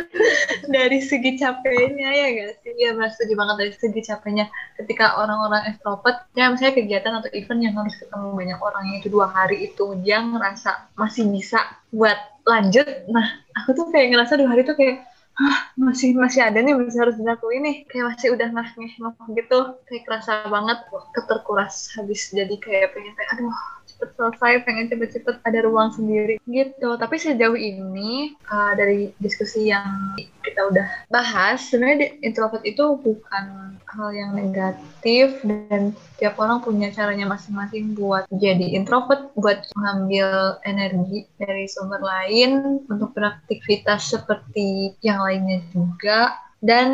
dari 0.76 1.04
segi 1.04 1.36
capeknya 1.36 2.08
ya 2.08 2.28
gak 2.40 2.52
sih? 2.64 2.72
Iya, 2.72 2.96
Mas, 2.96 3.20
setuju 3.20 3.36
banget 3.36 3.56
dari 3.60 3.74
segi 3.76 4.02
capeknya. 4.08 4.48
Ketika 4.80 5.20
orang-orang 5.20 5.68
extrovert, 5.68 6.24
ya 6.32 6.48
misalnya 6.48 6.76
kegiatan 6.80 7.14
atau 7.20 7.30
event 7.36 7.62
yang 7.68 7.76
harus 7.76 8.00
ketemu 8.00 8.32
banyak 8.32 8.60
orang 8.64 8.84
yang 8.88 8.98
itu 9.04 9.10
dua 9.12 9.28
hari 9.28 9.68
itu, 9.68 9.86
dia 10.00 10.24
ngerasa 10.24 10.96
masih 10.96 11.28
bisa 11.28 11.68
buat 11.92 12.16
lanjut. 12.50 12.88
Nah, 13.16 13.28
aku 13.58 13.70
tuh 13.78 13.86
kayak 13.94 14.08
ngerasa 14.16 14.34
dua 14.40 14.50
hari 14.52 14.62
tuh 14.68 14.76
kayak, 14.80 15.04
Hah, 15.38 15.70
masih 15.78 16.18
masih 16.18 16.42
ada 16.42 16.58
nih 16.66 16.74
masih 16.74 16.98
harus 16.98 17.14
dilakuin 17.14 17.62
nih 17.62 17.78
kayak 17.86 18.06
masih 18.10 18.34
udah 18.34 18.50
ngeh 18.58 18.70
ngeh 18.74 18.94
gitu 19.38 19.60
kayak 19.86 20.04
kerasa 20.10 20.32
banget 20.50 20.78
keterkuras 21.14 21.94
habis 21.94 22.34
jadi 22.34 22.56
kayak 22.58 22.98
pengen 22.98 23.14
kayak 23.14 23.30
aduh 23.38 23.54
cepet 23.98 24.14
selesai 24.14 24.62
pengen 24.62 24.94
cepet-cepet 24.94 25.42
ada 25.42 25.60
ruang 25.66 25.90
sendiri. 25.90 26.38
Gitu. 26.46 26.90
Tapi 27.02 27.16
sejauh 27.18 27.58
ini 27.58 28.38
uh, 28.46 28.78
dari 28.78 29.10
diskusi 29.18 29.74
yang 29.74 30.14
kita 30.46 30.70
udah 30.70 30.88
bahas 31.10 31.66
sebenarnya 31.66 32.14
introvert 32.22 32.62
itu 32.62 33.02
bukan 33.02 33.74
hal 33.90 34.10
yang 34.14 34.38
negatif 34.38 35.42
dan 35.42 35.98
tiap 36.22 36.38
orang 36.38 36.62
punya 36.62 36.94
caranya 36.94 37.26
masing-masing 37.26 37.98
buat 37.98 38.30
jadi 38.30 38.78
introvert 38.78 39.34
buat 39.34 39.66
mengambil 39.74 40.62
energi 40.70 41.26
dari 41.42 41.66
sumber 41.66 42.06
lain 42.06 42.84
untuk 42.86 43.18
beraktivitas 43.18 44.14
seperti 44.14 44.94
yang 45.02 45.26
lainnya 45.26 45.66
juga. 45.74 46.38
Dan 46.58 46.90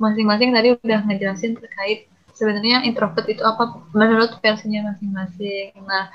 masing-masing 0.00 0.52
tadi 0.52 0.68
udah 0.76 1.00
ngejelasin 1.08 1.60
terkait 1.60 2.08
sebenarnya 2.38 2.86
introvert 2.86 3.26
itu 3.26 3.42
apa 3.42 3.82
menurut 3.90 4.38
versinya 4.38 4.94
masing-masing. 4.94 5.74
Nah, 5.82 6.06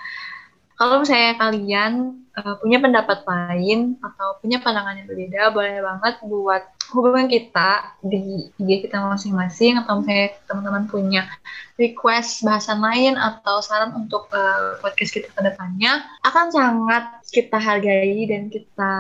kalau 0.80 1.04
misalnya 1.04 1.36
kalian 1.38 2.24
uh, 2.40 2.56
punya 2.58 2.82
pendapat 2.82 3.22
lain 3.28 4.00
atau 4.02 4.40
punya 4.42 4.64
pandangan 4.64 4.98
yang 4.98 5.08
berbeda, 5.08 5.52
boleh 5.54 5.84
banget 5.84 6.16
buat 6.26 6.64
hubungan 6.96 7.28
kita 7.28 8.00
di 8.02 8.50
IG 8.58 8.90
kita 8.90 9.02
masing-masing 9.06 9.80
atau 9.82 10.02
misalnya 10.02 10.34
teman-teman 10.50 10.86
punya 10.90 11.30
request 11.78 12.46
bahasan 12.46 12.80
lain 12.80 13.18
atau 13.18 13.62
saran 13.62 13.94
untuk 13.98 14.30
uh, 14.34 14.78
podcast 14.82 15.14
kita 15.14 15.30
ke 15.34 15.42
depannya 15.42 16.06
akan 16.26 16.54
sangat 16.54 17.06
kita 17.34 17.58
hargai 17.58 18.30
dan 18.30 18.50
kita 18.50 18.94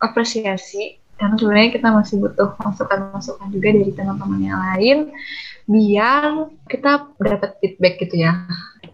apresiasi 0.00 1.03
karena 1.16 1.34
sebenarnya 1.38 1.70
kita 1.74 1.88
masih 1.94 2.14
butuh 2.20 2.48
masukan-masukan 2.58 3.48
juga 3.54 3.68
dari 3.70 3.92
teman-teman 3.94 4.40
yang 4.42 4.60
lain 4.60 4.98
biar 5.64 6.52
kita 6.68 7.08
dapat 7.16 7.56
feedback 7.60 7.96
gitu 8.04 8.24
ya. 8.28 8.44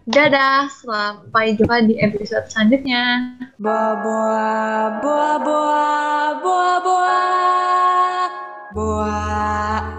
Dadah, 0.07 0.71
sampai 0.71 1.53
jumpa 1.59 1.85
di 1.85 1.99
episode 2.01 2.49
selanjutnya. 2.49 3.37
Boa 3.61 4.01
boa 4.01 4.51
boa 4.97 5.31
boa 5.37 5.89
boa 6.41 6.71
boa 6.81 7.21
boa 8.73 9.90